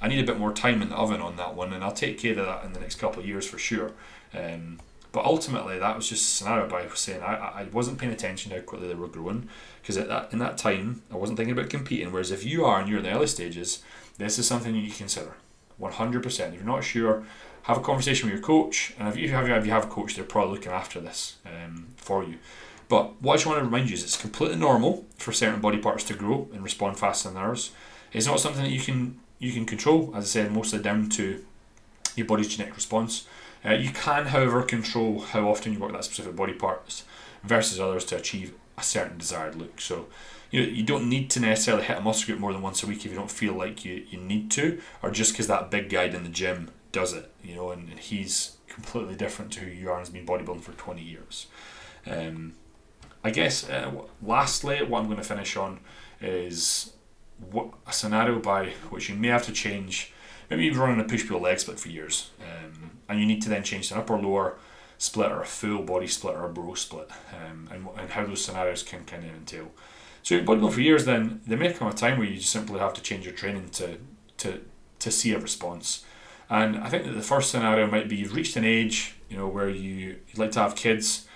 I 0.00 0.08
need 0.08 0.22
a 0.22 0.26
bit 0.26 0.38
more 0.38 0.52
time 0.52 0.80
in 0.80 0.88
the 0.88 0.96
oven 0.96 1.20
on 1.20 1.36
that 1.36 1.54
one, 1.54 1.72
and 1.72 1.84
I'll 1.84 1.92
take 1.92 2.18
care 2.18 2.38
of 2.38 2.46
that 2.46 2.64
in 2.64 2.72
the 2.72 2.80
next 2.80 2.96
couple 2.96 3.20
of 3.20 3.28
years 3.28 3.46
for 3.46 3.58
sure. 3.58 3.92
Um, 4.32 4.78
but 5.12 5.24
ultimately, 5.24 5.78
that 5.78 5.96
was 5.96 6.08
just 6.08 6.22
a 6.22 6.36
scenario 6.36 6.68
by 6.68 6.86
saying 6.94 7.20
I, 7.20 7.34
I 7.34 7.66
wasn't 7.72 7.98
paying 7.98 8.12
attention 8.12 8.50
to 8.50 8.58
how 8.58 8.62
quickly 8.62 8.88
they 8.88 8.94
were 8.94 9.08
growing 9.08 9.48
because 9.82 9.96
at 9.96 10.08
that 10.08 10.32
in 10.32 10.38
that 10.38 10.56
time 10.56 11.02
I 11.10 11.16
wasn't 11.16 11.36
thinking 11.36 11.52
about 11.52 11.68
competing. 11.68 12.12
Whereas 12.12 12.30
if 12.30 12.44
you 12.44 12.64
are 12.64 12.78
and 12.78 12.88
you're 12.88 12.98
in 12.98 13.04
the 13.04 13.10
early 13.10 13.26
stages, 13.26 13.82
this 14.18 14.38
is 14.38 14.46
something 14.46 14.74
you 14.74 14.82
need 14.82 14.92
to 14.92 14.98
consider. 14.98 15.34
100%. 15.80 16.26
If 16.26 16.54
you're 16.54 16.64
not 16.64 16.84
sure, 16.84 17.24
have 17.62 17.78
a 17.78 17.80
conversation 17.80 18.28
with 18.28 18.38
your 18.38 18.46
coach. 18.46 18.94
And 18.98 19.08
if 19.08 19.16
you 19.16 19.28
have, 19.30 19.48
if 19.48 19.66
you 19.66 19.72
have 19.72 19.84
a 19.84 19.88
coach, 19.88 20.14
they're 20.14 20.24
probably 20.24 20.56
looking 20.56 20.72
after 20.72 21.00
this 21.00 21.36
um, 21.46 21.88
for 21.96 22.24
you. 22.24 22.36
But 22.88 23.20
what 23.22 23.34
I 23.34 23.36
just 23.36 23.46
want 23.46 23.58
to 23.60 23.64
remind 23.64 23.88
you 23.88 23.94
is 23.94 24.02
it's 24.02 24.20
completely 24.20 24.56
normal 24.56 25.06
for 25.16 25.32
certain 25.32 25.60
body 25.60 25.78
parts 25.78 26.02
to 26.04 26.14
grow 26.14 26.48
and 26.52 26.62
respond 26.62 26.98
faster 26.98 27.28
than 27.28 27.38
others. 27.38 27.70
It's 28.12 28.26
not 28.26 28.40
something 28.40 28.62
that 28.62 28.72
you 28.72 28.80
can 28.80 29.20
you 29.38 29.52
can 29.52 29.64
control, 29.64 30.12
as 30.14 30.24
I 30.24 30.26
said, 30.26 30.52
mostly 30.52 30.80
down 30.80 31.08
to 31.10 31.42
your 32.14 32.26
body's 32.26 32.48
genetic 32.48 32.74
response. 32.74 33.26
Uh, 33.64 33.72
you 33.72 33.90
can, 33.90 34.26
however, 34.26 34.62
control 34.62 35.20
how 35.20 35.48
often 35.48 35.72
you 35.72 35.78
work 35.78 35.92
that 35.92 36.04
specific 36.04 36.36
body 36.36 36.52
parts 36.52 37.04
versus 37.42 37.80
others 37.80 38.04
to 38.06 38.16
achieve 38.16 38.52
a 38.76 38.82
certain 38.82 39.18
desired 39.18 39.54
look. 39.54 39.80
So 39.80 40.06
you 40.50 40.62
you 40.62 40.82
don't 40.82 41.08
need 41.08 41.30
to 41.30 41.40
necessarily 41.40 41.84
hit 41.84 41.98
a 41.98 42.00
muscle 42.00 42.26
group 42.26 42.40
more 42.40 42.52
than 42.52 42.62
once 42.62 42.82
a 42.82 42.86
week 42.86 43.04
if 43.04 43.12
you 43.12 43.16
don't 43.16 43.30
feel 43.30 43.54
like 43.54 43.84
you, 43.84 44.04
you 44.08 44.18
need 44.18 44.50
to, 44.52 44.80
or 45.02 45.10
just 45.10 45.32
because 45.32 45.46
that 45.46 45.70
big 45.70 45.88
guy 45.88 46.04
in 46.04 46.22
the 46.22 46.28
gym 46.28 46.70
does 46.92 47.12
it, 47.12 47.30
you 47.42 47.54
know, 47.54 47.70
and, 47.70 47.88
and 47.88 47.98
he's 47.98 48.56
completely 48.68 49.14
different 49.14 49.52
to 49.52 49.60
who 49.60 49.70
you 49.70 49.88
are 49.88 49.98
and 49.98 50.06
has 50.06 50.10
been 50.10 50.26
bodybuilding 50.26 50.62
for 50.62 50.72
20 50.72 51.02
years. 51.02 51.46
Um, 52.06 52.54
I 53.22 53.30
guess, 53.30 53.68
uh, 53.68 53.92
lastly, 54.22 54.82
what 54.82 55.00
I'm 55.00 55.06
going 55.06 55.18
to 55.18 55.24
finish 55.24 55.56
on 55.56 55.80
is 56.20 56.92
what 57.50 57.68
a 57.86 57.92
scenario 57.92 58.38
by 58.38 58.70
which 58.90 59.08
you 59.08 59.16
may 59.16 59.28
have 59.28 59.44
to 59.46 59.52
change. 59.52 60.12
Maybe 60.48 60.64
you've 60.64 60.78
run 60.78 60.98
a 60.98 61.04
push 61.04 61.28
pull 61.28 61.40
leg 61.40 61.60
split 61.60 61.78
for 61.78 61.88
years, 61.88 62.30
um, 62.40 62.92
and 63.08 63.20
you 63.20 63.26
need 63.26 63.42
to 63.42 63.48
then 63.48 63.62
change 63.62 63.88
to 63.88 63.94
an 63.94 64.00
upper 64.00 64.18
lower 64.18 64.58
split 64.98 65.30
or 65.30 65.40
a 65.42 65.46
full 65.46 65.82
body 65.82 66.06
split 66.06 66.34
or 66.34 66.44
a 66.44 66.48
bro 66.48 66.74
split, 66.74 67.08
um, 67.32 67.68
and, 67.70 67.86
and 67.98 68.10
how 68.10 68.24
those 68.24 68.44
scenarios 68.44 68.82
can 68.82 69.04
kind 69.04 69.24
of 69.24 69.30
entail. 69.30 69.70
So 70.22 70.40
bodybuilding 70.40 70.72
for 70.72 70.80
years, 70.80 71.04
then 71.04 71.40
there 71.46 71.58
may 71.58 71.72
come 71.72 71.88
a 71.88 71.92
time 71.92 72.18
where 72.18 72.28
you 72.28 72.36
just 72.36 72.52
simply 72.52 72.78
have 72.78 72.94
to 72.94 73.02
change 73.02 73.24
your 73.24 73.34
training 73.34 73.70
to 73.70 73.98
to 74.38 74.60
to 74.98 75.10
see 75.10 75.32
a 75.32 75.38
response. 75.38 76.04
And 76.48 76.78
I 76.78 76.88
think 76.88 77.04
that 77.04 77.12
the 77.12 77.22
first 77.22 77.50
scenario 77.50 77.86
might 77.86 78.08
be 78.08 78.16
you've 78.16 78.34
reached 78.34 78.56
an 78.56 78.64
age, 78.64 79.14
you 79.28 79.36
know, 79.36 79.48
where 79.48 79.68
you 79.68 80.16
you'd 80.28 80.38
like 80.38 80.52
to 80.52 80.60
have 80.60 80.74
kids, 80.76 81.26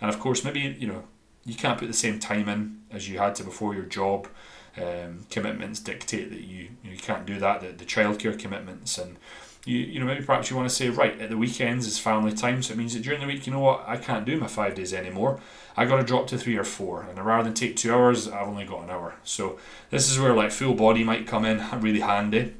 and 0.00 0.08
of 0.08 0.18
course 0.20 0.44
maybe 0.44 0.60
you 0.78 0.86
know 0.86 1.04
you 1.44 1.54
can't 1.54 1.78
put 1.78 1.88
the 1.88 1.94
same 1.94 2.18
time 2.18 2.48
in 2.48 2.80
as 2.90 3.08
you 3.08 3.18
had 3.18 3.34
to 3.34 3.44
before 3.44 3.74
your 3.74 3.84
job 3.84 4.28
um, 4.76 5.26
commitments 5.30 5.80
dictate 5.80 6.30
that 6.30 6.42
you 6.42 6.68
you 6.84 6.96
can't 6.96 7.26
do 7.26 7.38
that. 7.38 7.60
The, 7.60 7.68
the 7.68 7.84
childcare 7.84 8.38
commitments 8.38 8.98
and 8.98 9.16
you 9.64 9.78
you 9.78 10.00
know 10.00 10.06
maybe 10.06 10.24
perhaps 10.24 10.50
you 10.50 10.56
want 10.56 10.68
to 10.68 10.74
say 10.74 10.88
right 10.88 11.20
at 11.20 11.28
the 11.28 11.36
weekends 11.36 11.86
is 11.86 11.98
family 11.98 12.32
time, 12.32 12.62
so 12.62 12.72
it 12.72 12.78
means 12.78 12.94
that 12.94 13.02
during 13.02 13.20
the 13.20 13.26
week 13.26 13.46
you 13.46 13.52
know 13.52 13.60
what 13.60 13.84
I 13.86 13.96
can't 13.96 14.24
do 14.24 14.38
my 14.38 14.46
five 14.46 14.74
days 14.74 14.92
anymore. 14.92 15.40
I 15.76 15.84
got 15.84 15.96
to 15.96 16.02
drop 16.02 16.26
to 16.28 16.38
three 16.38 16.56
or 16.56 16.64
four, 16.64 17.02
and 17.02 17.18
rather 17.24 17.44
than 17.44 17.54
take 17.54 17.76
two 17.76 17.94
hours, 17.94 18.28
I've 18.28 18.48
only 18.48 18.64
got 18.64 18.84
an 18.84 18.90
hour. 18.90 19.14
So 19.24 19.58
this 19.90 20.10
is 20.10 20.18
where 20.18 20.34
like 20.34 20.50
full 20.50 20.74
body 20.74 21.04
might 21.04 21.26
come 21.26 21.44
in 21.44 21.62
really 21.80 22.00
handy. 22.00 22.54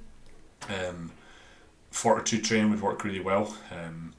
Um, 0.68 1.12
fortitude 1.90 2.44
training 2.44 2.70
would 2.70 2.82
work 2.82 3.04
really 3.04 3.20
well, 3.20 3.56
um, 3.70 4.14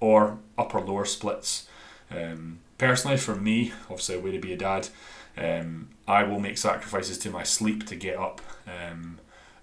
or 0.00 0.38
upper 0.58 0.80
lower 0.80 1.04
splits. 1.04 1.68
Um, 2.10 2.60
personally, 2.78 3.16
for 3.16 3.34
me, 3.34 3.72
obviously 3.84 4.16
a 4.16 4.20
way 4.20 4.32
to 4.32 4.38
be 4.38 4.52
a 4.52 4.56
dad, 4.56 4.88
um, 5.36 5.88
I 6.08 6.22
will 6.22 6.40
make 6.40 6.58
sacrifices 6.58 7.18
to 7.18 7.30
my 7.30 7.42
sleep 7.42 7.86
to 7.86 7.96
get 7.96 8.16
up 8.16 8.40
um, 8.66 9.18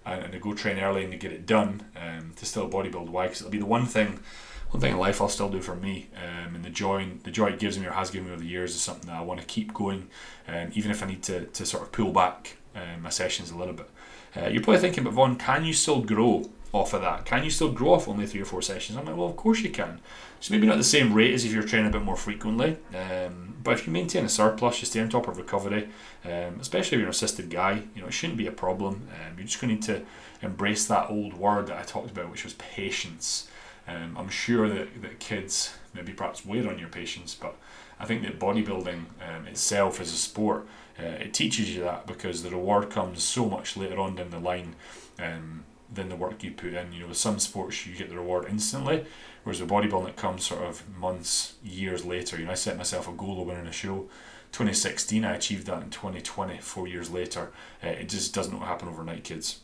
and, 0.06 0.22
and 0.22 0.32
to 0.32 0.38
go 0.38 0.54
train 0.54 0.78
early 0.78 1.02
and 1.02 1.12
to 1.12 1.18
get 1.18 1.32
it 1.32 1.46
done 1.46 1.82
um, 1.96 2.32
to 2.36 2.46
still 2.46 2.68
bodybuild. 2.68 3.08
Why? 3.08 3.26
Because 3.26 3.40
it'll 3.40 3.50
be 3.50 3.58
the 3.58 3.66
one 3.66 3.86
thing, 3.86 4.20
one 4.70 4.80
thing 4.80 4.92
in 4.92 4.98
life 4.98 5.20
I'll 5.20 5.28
still 5.28 5.48
do 5.50 5.60
for 5.60 5.76
me, 5.76 6.08
um, 6.16 6.54
and 6.54 6.64
the 6.64 6.70
joy, 6.70 7.08
the 7.22 7.30
joy 7.30 7.48
it 7.48 7.58
gives 7.58 7.78
me 7.78 7.86
or 7.86 7.92
has 7.92 8.10
given 8.10 8.28
me 8.28 8.34
over 8.34 8.42
the 8.42 8.48
years 8.48 8.74
is 8.74 8.82
something 8.82 9.08
that 9.08 9.16
I 9.16 9.22
want 9.22 9.40
to 9.40 9.46
keep 9.46 9.72
going, 9.72 10.08
um, 10.48 10.70
even 10.74 10.90
if 10.90 11.02
I 11.02 11.06
need 11.06 11.22
to, 11.24 11.46
to 11.46 11.66
sort 11.66 11.82
of 11.82 11.92
pull 11.92 12.12
back 12.12 12.56
um, 12.74 13.02
my 13.02 13.10
sessions 13.10 13.50
a 13.50 13.56
little 13.56 13.74
bit. 13.74 13.88
Uh, 14.36 14.48
you're 14.48 14.62
probably 14.62 14.80
thinking, 14.80 15.04
but 15.04 15.12
Vaughn, 15.12 15.36
can 15.36 15.64
you 15.64 15.72
still 15.72 16.00
grow 16.00 16.50
off 16.74 16.92
of 16.92 17.02
that? 17.02 17.24
Can 17.24 17.44
you 17.44 17.50
still 17.50 17.70
grow 17.70 17.94
off 17.94 18.08
only 18.08 18.26
three 18.26 18.40
or 18.40 18.44
four 18.44 18.60
sessions? 18.60 18.98
I'm 18.98 19.06
like, 19.06 19.16
well, 19.16 19.28
of 19.28 19.36
course 19.36 19.60
you 19.60 19.70
can. 19.70 20.00
So 20.40 20.52
maybe 20.52 20.66
not 20.66 20.76
the 20.76 20.84
same 20.84 21.14
rate 21.14 21.32
as 21.32 21.44
if 21.44 21.52
you're 21.52 21.62
training 21.62 21.88
a 21.88 21.92
bit 21.92 22.02
more 22.02 22.16
frequently, 22.16 22.76
um, 22.94 23.54
but 23.62 23.74
if 23.74 23.86
you 23.86 23.92
maintain 23.92 24.24
a 24.24 24.28
surplus, 24.28 24.80
you 24.80 24.86
stay 24.86 25.00
on 25.00 25.08
top 25.08 25.28
of 25.28 25.38
recovery, 25.38 25.88
um, 26.24 26.58
especially 26.60 26.96
if 26.96 27.00
you're 27.00 27.08
an 27.08 27.10
assisted 27.10 27.48
guy, 27.48 27.84
you 27.94 28.02
know, 28.02 28.08
it 28.08 28.12
shouldn't 28.12 28.36
be 28.36 28.48
a 28.48 28.52
problem. 28.52 29.08
Um, 29.12 29.38
you're 29.38 29.46
just 29.46 29.60
going 29.60 29.68
to 29.68 29.74
need 29.74 29.82
to 29.84 30.04
embrace 30.44 30.84
that 30.86 31.08
old 31.08 31.34
word 31.34 31.68
that 31.68 31.78
I 31.78 31.82
talked 31.82 32.10
about, 32.10 32.30
which 32.30 32.44
was 32.44 32.54
patience. 32.54 33.48
Um, 33.86 34.16
I'm 34.18 34.28
sure 34.28 34.68
that, 34.68 35.00
that 35.00 35.20
kids 35.20 35.74
maybe 35.94 36.12
perhaps 36.12 36.44
weigh 36.44 36.66
on 36.66 36.78
your 36.78 36.88
patience, 36.88 37.34
but 37.34 37.56
I 38.00 38.04
think 38.04 38.22
that 38.22 38.40
bodybuilding 38.40 39.04
um, 39.22 39.46
itself 39.46 40.00
as 40.00 40.12
a 40.12 40.16
sport, 40.16 40.66
uh, 40.98 41.04
it 41.04 41.32
teaches 41.32 41.74
you 41.74 41.84
that 41.84 42.06
because 42.06 42.42
the 42.42 42.50
reward 42.50 42.90
comes 42.90 43.22
so 43.22 43.48
much 43.48 43.76
later 43.76 43.98
on 44.00 44.16
down 44.16 44.30
the 44.30 44.40
line. 44.40 44.74
Um, 45.18 45.64
than 45.94 46.08
the 46.08 46.16
work 46.16 46.42
you 46.42 46.50
put 46.52 46.74
in. 46.74 46.92
You 46.92 47.00
know, 47.00 47.08
with 47.08 47.16
some 47.16 47.38
sports 47.38 47.86
you 47.86 47.94
get 47.94 48.08
the 48.08 48.16
reward 48.16 48.46
instantly, 48.48 49.06
whereas 49.42 49.60
with 49.60 49.70
bodybuilding 49.70 50.10
it 50.10 50.16
comes 50.16 50.44
sort 50.46 50.62
of 50.62 50.82
months, 50.98 51.54
years 51.62 52.04
later. 52.04 52.38
You 52.38 52.46
know, 52.46 52.52
I 52.52 52.54
set 52.54 52.76
myself 52.76 53.08
a 53.08 53.12
goal 53.12 53.40
of 53.40 53.46
winning 53.46 53.66
a 53.66 53.72
show. 53.72 54.08
2016, 54.52 55.24
I 55.24 55.34
achieved 55.34 55.66
that 55.66 55.82
in 55.82 55.90
2020, 55.90 56.58
four 56.58 56.86
years 56.86 57.10
later. 57.10 57.50
Uh, 57.82 57.88
it 57.88 58.08
just 58.08 58.32
doesn't 58.32 58.56
happen 58.60 58.88
overnight, 58.88 59.24
kids. 59.24 59.60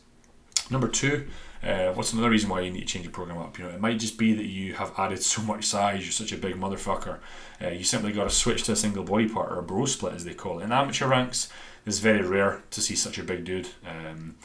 Number 0.69 0.87
two, 0.87 1.27
uh, 1.63 1.91
what's 1.93 2.13
another 2.13 2.29
reason 2.29 2.49
why 2.49 2.61
you 2.61 2.71
need 2.71 2.81
to 2.81 2.85
change 2.85 3.05
your 3.05 3.11
program 3.11 3.37
up? 3.37 3.57
You 3.57 3.65
know, 3.65 3.71
it 3.71 3.79
might 3.79 3.99
just 3.99 4.17
be 4.17 4.33
that 4.33 4.45
you 4.45 4.73
have 4.73 4.93
added 4.97 5.21
so 5.21 5.41
much 5.41 5.65
size. 5.65 6.03
You're 6.03 6.11
such 6.11 6.31
a 6.31 6.37
big 6.37 6.55
motherfucker. 6.55 7.19
Uh, 7.61 7.69
you 7.69 7.83
simply 7.83 8.11
got 8.11 8.23
to 8.25 8.29
switch 8.29 8.63
to 8.63 8.71
a 8.71 8.75
single 8.75 9.03
body 9.03 9.27
part 9.27 9.51
or 9.51 9.59
a 9.59 9.63
bro 9.63 9.85
split, 9.85 10.13
as 10.13 10.25
they 10.25 10.33
call 10.33 10.59
it. 10.59 10.63
In 10.63 10.71
amateur 10.71 11.07
ranks, 11.07 11.49
it's 11.85 11.99
very 11.99 12.21
rare 12.21 12.63
to 12.71 12.81
see 12.81 12.95
such 12.95 13.17
a 13.17 13.23
big 13.23 13.43
dude. 13.43 13.69
Um, 13.85 14.35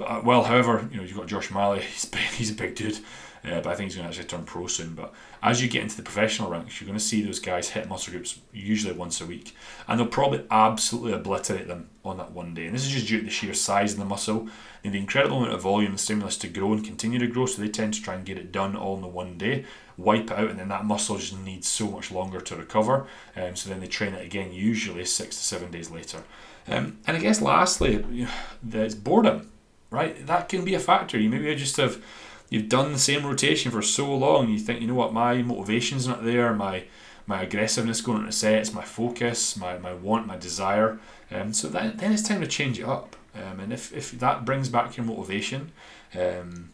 uh, 0.00 0.20
well, 0.24 0.44
however, 0.44 0.88
you 0.90 0.98
know 0.98 1.02
you've 1.02 1.16
got 1.16 1.26
Josh 1.26 1.50
Malley. 1.50 1.80
He's 1.92 2.10
he's 2.36 2.50
a 2.50 2.54
big 2.54 2.74
dude. 2.74 2.98
Uh, 3.42 3.60
but 3.60 3.68
I 3.68 3.74
think 3.74 3.90
he's 3.90 3.96
going 3.96 4.04
to 4.04 4.10
actually 4.10 4.26
turn 4.26 4.44
pro 4.44 4.66
soon. 4.66 4.94
But 4.94 5.14
as 5.42 5.62
you 5.62 5.68
get 5.68 5.82
into 5.82 5.96
the 5.96 6.02
professional 6.02 6.50
ranks, 6.50 6.78
you're 6.78 6.86
going 6.86 6.98
to 6.98 7.04
see 7.04 7.22
those 7.22 7.38
guys 7.38 7.70
hit 7.70 7.88
muscle 7.88 8.12
groups 8.12 8.38
usually 8.52 8.92
once 8.92 9.20
a 9.20 9.26
week, 9.26 9.56
and 9.88 9.98
they'll 9.98 10.06
probably 10.06 10.44
absolutely 10.50 11.12
obliterate 11.12 11.66
them 11.66 11.88
on 12.04 12.18
that 12.18 12.32
one 12.32 12.52
day. 12.52 12.66
And 12.66 12.74
this 12.74 12.84
is 12.84 12.92
just 12.92 13.06
due 13.06 13.18
to 13.18 13.24
the 13.24 13.30
sheer 13.30 13.54
size 13.54 13.94
of 13.94 13.98
the 13.98 14.04
muscle 14.04 14.48
and 14.84 14.92
the 14.92 14.98
incredible 14.98 15.38
amount 15.38 15.54
of 15.54 15.62
volume 15.62 15.92
and 15.92 16.00
stimulus 16.00 16.36
to 16.38 16.48
grow 16.48 16.72
and 16.72 16.84
continue 16.84 17.18
to 17.18 17.26
grow. 17.26 17.46
So 17.46 17.62
they 17.62 17.68
tend 17.68 17.94
to 17.94 18.02
try 18.02 18.14
and 18.14 18.26
get 18.26 18.36
it 18.36 18.52
done 18.52 18.76
all 18.76 18.96
in 18.96 19.02
the 19.02 19.08
one 19.08 19.38
day, 19.38 19.64
wipe 19.96 20.30
it 20.30 20.38
out, 20.38 20.50
and 20.50 20.58
then 20.58 20.68
that 20.68 20.84
muscle 20.84 21.16
just 21.16 21.38
needs 21.38 21.66
so 21.66 21.90
much 21.90 22.10
longer 22.10 22.40
to 22.40 22.56
recover. 22.56 23.06
Um, 23.36 23.56
so 23.56 23.70
then 23.70 23.80
they 23.80 23.86
train 23.86 24.12
it 24.12 24.24
again, 24.24 24.52
usually 24.52 25.06
six 25.06 25.36
to 25.36 25.42
seven 25.42 25.70
days 25.70 25.90
later. 25.90 26.24
Um, 26.68 26.98
and 27.06 27.16
I 27.16 27.20
guess 27.20 27.40
lastly, 27.40 28.04
there's 28.62 28.94
boredom, 28.94 29.50
right? 29.90 30.26
That 30.26 30.48
can 30.48 30.64
be 30.64 30.74
a 30.74 30.80
factor. 30.80 31.18
You 31.18 31.28
maybe 31.28 31.54
just 31.54 31.76
have 31.76 32.02
you've 32.48 32.68
done 32.68 32.92
the 32.92 32.98
same 32.98 33.24
rotation 33.24 33.70
for 33.70 33.82
so 33.82 34.12
long, 34.14 34.48
you 34.48 34.58
think, 34.58 34.80
you 34.80 34.88
know 34.88 34.94
what, 34.94 35.12
my 35.12 35.42
motivation's 35.42 36.06
not 36.06 36.24
there, 36.24 36.52
my 36.54 36.84
my 37.26 37.42
aggressiveness 37.42 38.00
going 38.00 38.20
into 38.20 38.32
sets, 38.32 38.72
my 38.72 38.82
focus, 38.84 39.56
my, 39.56 39.78
my 39.78 39.94
want, 39.94 40.26
my 40.26 40.36
desire. 40.36 40.98
Um, 41.30 41.52
so 41.52 41.68
that, 41.68 41.98
then 41.98 42.12
it's 42.12 42.26
time 42.26 42.40
to 42.40 42.46
change 42.46 42.80
it 42.80 42.84
up. 42.86 43.14
Um, 43.36 43.60
and 43.60 43.72
if, 43.72 43.92
if 43.92 44.10
that 44.18 44.44
brings 44.44 44.68
back 44.68 44.96
your 44.96 45.06
motivation, 45.06 45.70
um, 46.18 46.72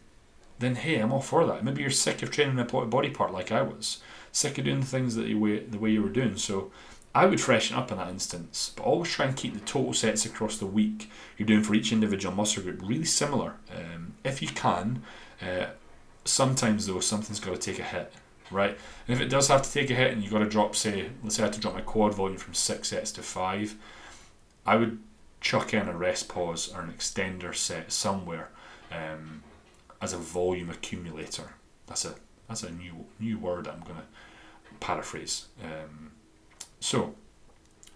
then 0.57 0.75
hey, 0.75 0.97
I'm 0.97 1.11
all 1.11 1.21
for 1.21 1.45
that. 1.45 1.63
Maybe 1.63 1.83
you're 1.83 1.91
sick 1.91 2.23
of 2.23 2.31
training 2.31 2.57
a 2.57 2.63
body 2.63 3.11
part 3.11 3.31
like 3.31 3.51
I 3.51 3.61
was, 3.61 3.99
sick 4.31 4.57
of 4.57 4.65
doing 4.65 4.81
things 4.81 5.13
that 5.15 5.27
you 5.27 5.37
the 5.67 5.77
way 5.77 5.91
you 5.91 6.01
were 6.01 6.09
doing. 6.09 6.37
So 6.37 6.71
I 7.17 7.25
would 7.25 7.41
freshen 7.41 7.75
up 7.75 7.89
in 7.89 7.97
that 7.97 8.09
instance, 8.09 8.71
but 8.75 8.83
always 8.83 9.09
try 9.09 9.25
and 9.25 9.35
keep 9.35 9.55
the 9.55 9.59
total 9.61 9.91
sets 9.91 10.23
across 10.23 10.59
the 10.59 10.67
week 10.67 11.09
you're 11.35 11.47
doing 11.47 11.63
for 11.63 11.73
each 11.73 11.91
individual 11.91 12.35
muscle 12.35 12.61
group 12.61 12.79
really 12.83 13.05
similar. 13.05 13.55
Um, 13.75 14.13
if 14.23 14.39
you 14.39 14.49
can, 14.49 15.01
uh, 15.41 15.65
sometimes 16.25 16.85
though, 16.85 16.99
something's 16.99 17.39
got 17.39 17.59
to 17.59 17.71
take 17.71 17.79
a 17.79 17.83
hit, 17.83 18.13
right? 18.51 18.77
And 19.07 19.15
if 19.15 19.19
it 19.19 19.29
does 19.29 19.47
have 19.47 19.63
to 19.63 19.71
take 19.71 19.89
a 19.89 19.95
hit, 19.95 20.11
and 20.13 20.21
you've 20.21 20.31
got 20.31 20.39
to 20.39 20.47
drop, 20.47 20.75
say, 20.75 21.09
let's 21.23 21.37
say 21.37 21.41
I 21.41 21.47
had 21.47 21.53
to 21.53 21.59
drop 21.59 21.73
my 21.73 21.81
quad 21.81 22.13
volume 22.13 22.37
from 22.37 22.53
six 22.53 22.89
sets 22.89 23.11
to 23.13 23.23
five, 23.23 23.75
I 24.63 24.75
would 24.75 24.99
chuck 25.41 25.73
in 25.73 25.87
a 25.87 25.97
rest 25.97 26.29
pause 26.29 26.71
or 26.71 26.81
an 26.81 26.93
extender 26.93 27.55
set 27.55 27.91
somewhere 27.91 28.49
um, 28.91 29.41
as 30.03 30.13
a 30.13 30.17
volume 30.17 30.69
accumulator. 30.69 31.55
That's 31.87 32.05
a 32.05 32.13
that's 32.47 32.61
a 32.61 32.71
new 32.71 33.05
new 33.19 33.39
word 33.39 33.67
I'm 33.67 33.79
going 33.79 33.97
to 33.97 34.05
paraphrase. 34.79 35.47
Um, 35.63 36.11
so, 36.87 37.13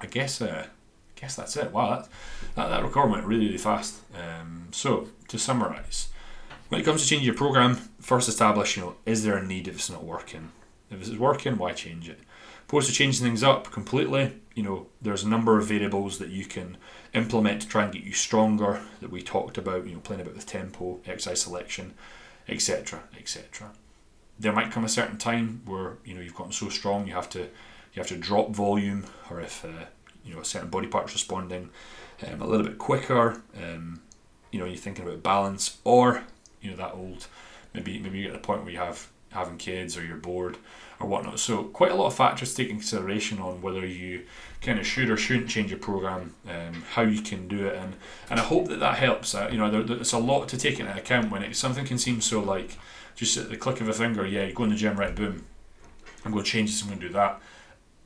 I 0.01 0.05
guess 0.05 0.41
uh, 0.41 0.65
I 0.67 1.19
guess 1.19 1.37
that's 1.37 1.55
it. 1.55 1.71
Wow, 1.71 1.95
that 1.95 2.09
that, 2.55 2.67
that 2.67 2.83
record 2.83 3.09
went 3.09 3.25
really 3.25 3.45
really 3.45 3.57
fast. 3.57 4.01
Um, 4.13 4.67
so 4.71 5.07
to 5.29 5.39
summarise, 5.39 6.09
when 6.67 6.81
it 6.81 6.83
comes 6.83 7.01
to 7.01 7.07
changing 7.07 7.25
your 7.25 7.35
program, 7.35 7.75
first 8.01 8.27
establish, 8.27 8.75
you 8.75 8.83
know, 8.83 8.95
is 9.05 9.23
there 9.23 9.37
a 9.37 9.47
need 9.47 9.69
if 9.69 9.75
it's 9.75 9.89
not 9.89 10.03
working? 10.03 10.51
If 10.89 10.99
it's 10.99 11.17
working, 11.17 11.57
why 11.57 11.71
change 11.71 12.09
it? 12.09 12.19
Opposed 12.67 12.89
to 12.89 12.93
changing 12.93 13.25
things 13.25 13.43
up 13.43 13.71
completely, 13.71 14.33
you 14.55 14.63
know, 14.63 14.87
there's 15.01 15.23
a 15.23 15.29
number 15.29 15.57
of 15.57 15.67
variables 15.67 16.19
that 16.19 16.29
you 16.29 16.43
can 16.43 16.75
implement 17.13 17.61
to 17.61 17.69
try 17.69 17.83
and 17.85 17.93
get 17.93 18.03
you 18.03 18.11
stronger 18.11 18.81
that 18.99 19.09
we 19.09 19.21
talked 19.21 19.57
about, 19.57 19.87
you 19.87 19.93
know, 19.93 20.01
playing 20.01 20.21
about 20.21 20.35
with 20.35 20.45
tempo, 20.45 20.99
exercise 21.05 21.41
selection, 21.41 21.93
etc. 22.49 23.03
etc. 23.17 23.71
There 24.37 24.51
might 24.51 24.71
come 24.71 24.83
a 24.83 24.89
certain 24.89 25.17
time 25.17 25.61
where, 25.63 25.93
you 26.03 26.13
know, 26.13 26.19
you've 26.19 26.35
gotten 26.35 26.51
so 26.51 26.67
strong 26.67 27.07
you 27.07 27.13
have 27.13 27.29
to 27.29 27.47
you 27.93 27.99
have 27.99 28.07
to 28.07 28.17
drop 28.17 28.49
volume 28.49 29.05
or 29.29 29.41
if 29.41 29.65
uh, 29.65 29.85
you 30.23 30.33
know 30.33 30.41
a 30.41 30.45
certain 30.45 30.69
body 30.69 30.87
part's 30.87 31.13
responding 31.13 31.69
um, 32.27 32.41
a 32.41 32.47
little 32.47 32.65
bit 32.65 32.77
quicker, 32.77 33.41
um, 33.57 34.01
you 34.51 34.59
know, 34.59 34.65
you're 34.65 34.75
thinking 34.75 35.05
about 35.05 35.23
balance, 35.23 35.77
or 35.83 36.23
you 36.61 36.69
know 36.69 36.77
that 36.77 36.93
old 36.93 37.27
maybe 37.73 37.99
maybe 37.99 38.19
you 38.19 38.23
get 38.25 38.33
to 38.33 38.37
the 38.37 38.43
point 38.43 38.63
where 38.63 38.71
you 38.71 38.77
have 38.77 39.07
having 39.31 39.57
kids 39.57 39.97
or 39.97 40.03
you're 40.03 40.17
bored 40.17 40.57
or 40.99 41.07
whatnot. 41.07 41.39
So 41.39 41.63
quite 41.63 41.91
a 41.91 41.95
lot 41.95 42.07
of 42.07 42.15
factors 42.15 42.51
to 42.51 42.57
take 42.57 42.69
in 42.69 42.77
consideration 42.77 43.39
on 43.39 43.61
whether 43.61 43.85
you 43.85 44.25
kind 44.61 44.77
of 44.77 44.85
should 44.85 45.09
or 45.09 45.15
shouldn't 45.15 45.49
change 45.49 45.71
your 45.71 45.79
program, 45.79 46.35
um, 46.49 46.83
how 46.91 47.03
you 47.03 47.21
can 47.21 47.47
do 47.47 47.65
it, 47.65 47.75
and 47.75 47.95
and 48.29 48.39
I 48.39 48.43
hope 48.43 48.67
that 48.67 48.79
that 48.79 48.97
helps. 48.97 49.33
Uh, 49.33 49.49
you 49.51 49.57
know, 49.57 49.71
there, 49.71 49.83
there's 49.83 50.13
a 50.13 50.19
lot 50.19 50.47
to 50.49 50.57
take 50.57 50.79
into 50.79 50.95
account 50.95 51.31
when 51.31 51.43
it 51.43 51.55
something 51.55 51.85
can 51.85 51.97
seem 51.97 52.21
so 52.21 52.41
like 52.41 52.77
just 53.15 53.37
at 53.37 53.49
the 53.49 53.57
click 53.57 53.81
of 53.81 53.87
a 53.87 53.93
finger. 53.93 54.25
Yeah, 54.25 54.45
you 54.45 54.53
go 54.53 54.65
in 54.65 54.69
the 54.69 54.75
gym, 54.75 54.97
right? 54.97 55.15
Boom, 55.15 55.45
I'm 56.25 56.31
going 56.31 56.43
to 56.43 56.49
change 56.49 56.71
this. 56.71 56.81
I'm 56.81 56.89
going 56.89 56.99
to 56.99 57.07
do 57.07 57.13
that. 57.13 57.41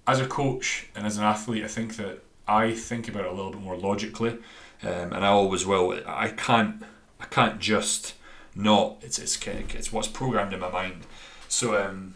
As 0.08 0.20
a 0.20 0.28
coach 0.28 0.88
and 0.96 1.06
as 1.06 1.18
an 1.18 1.24
athlete, 1.24 1.64
I 1.64 1.68
think 1.68 1.98
that 1.98 2.20
I 2.48 2.74
think 2.74 3.08
about 3.08 3.26
it 3.26 3.32
a 3.32 3.34
little 3.34 3.52
bit 3.52 3.62
more 3.62 3.78
logically, 3.78 4.38
um, 4.84 5.14
and 5.14 5.26
I 5.26 5.28
always 5.28 5.66
will. 5.66 6.00
I 6.06 6.30
can't 6.30 6.84
I 7.20 7.26
can't 7.26 7.60
just 7.60 8.14
not. 8.56 8.98
It's 9.02 9.18
it's 9.20 9.40
it's 9.48 9.92
what's 9.92 10.08
programmed 10.08 10.54
in 10.54 10.60
my 10.60 10.70
mind. 10.70 11.08
So 11.48 11.82
um, 11.82 12.14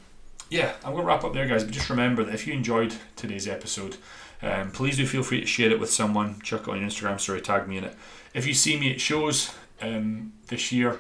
yeah, 0.49 0.73
I'm 0.84 0.95
to 0.95 1.04
wrap 1.04 1.23
up 1.23 1.34
there, 1.34 1.47
guys. 1.47 1.63
But 1.63 1.73
just 1.73 1.89
remember 1.89 2.23
that 2.23 2.34
if 2.34 2.47
you 2.47 2.54
enjoyed 2.54 2.93
today's 3.15 3.47
episode, 3.47 3.97
um, 4.41 4.71
please 4.71 4.97
do 4.97 5.06
feel 5.06 5.23
free 5.23 5.41
to 5.41 5.47
share 5.47 5.71
it 5.71 5.80
with 5.80 5.91
someone. 5.91 6.39
Chuck 6.41 6.67
it 6.67 6.69
on 6.69 6.80
your 6.80 6.89
Instagram 6.89 7.19
story, 7.19 7.41
tag 7.41 7.67
me 7.67 7.78
in 7.78 7.84
it. 7.86 7.95
If 8.34 8.47
you 8.47 8.54
see 8.54 8.80
me 8.80 8.91
at 8.91 9.02
shows 9.02 9.54
um, 9.82 10.34
this 10.47 10.71
year 10.71 10.99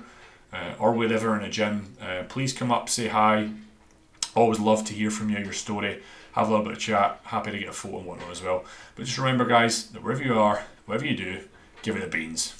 uh, 0.53 0.73
or 0.79 0.93
wherever 0.93 1.37
in 1.37 1.43
a 1.43 1.49
gym, 1.49 1.95
uh, 2.01 2.23
please 2.27 2.53
come 2.53 2.71
up, 2.71 2.89
say 2.89 3.07
hi. 3.07 3.49
Always 4.35 4.59
love 4.59 4.85
to 4.85 4.93
hear 4.93 5.09
from 5.09 5.29
you, 5.29 5.37
your 5.39 5.53
story. 5.53 6.01
Have 6.39 6.47
a 6.47 6.51
little 6.51 6.67
bit 6.67 6.77
of 6.77 6.79
chat. 6.79 7.19
Happy 7.23 7.51
to 7.51 7.59
get 7.59 7.67
a 7.67 7.73
photo 7.73 7.97
and 7.97 8.05
whatnot 8.05 8.31
as 8.31 8.41
well. 8.41 8.63
But 8.95 9.03
just 9.03 9.17
remember, 9.17 9.43
guys, 9.43 9.87
that 9.87 10.01
wherever 10.01 10.23
you 10.23 10.39
are, 10.39 10.63
whatever 10.85 11.05
you 11.05 11.17
do, 11.17 11.41
give 11.81 11.97
it 11.97 11.99
the 11.99 12.07
beans. 12.07 12.53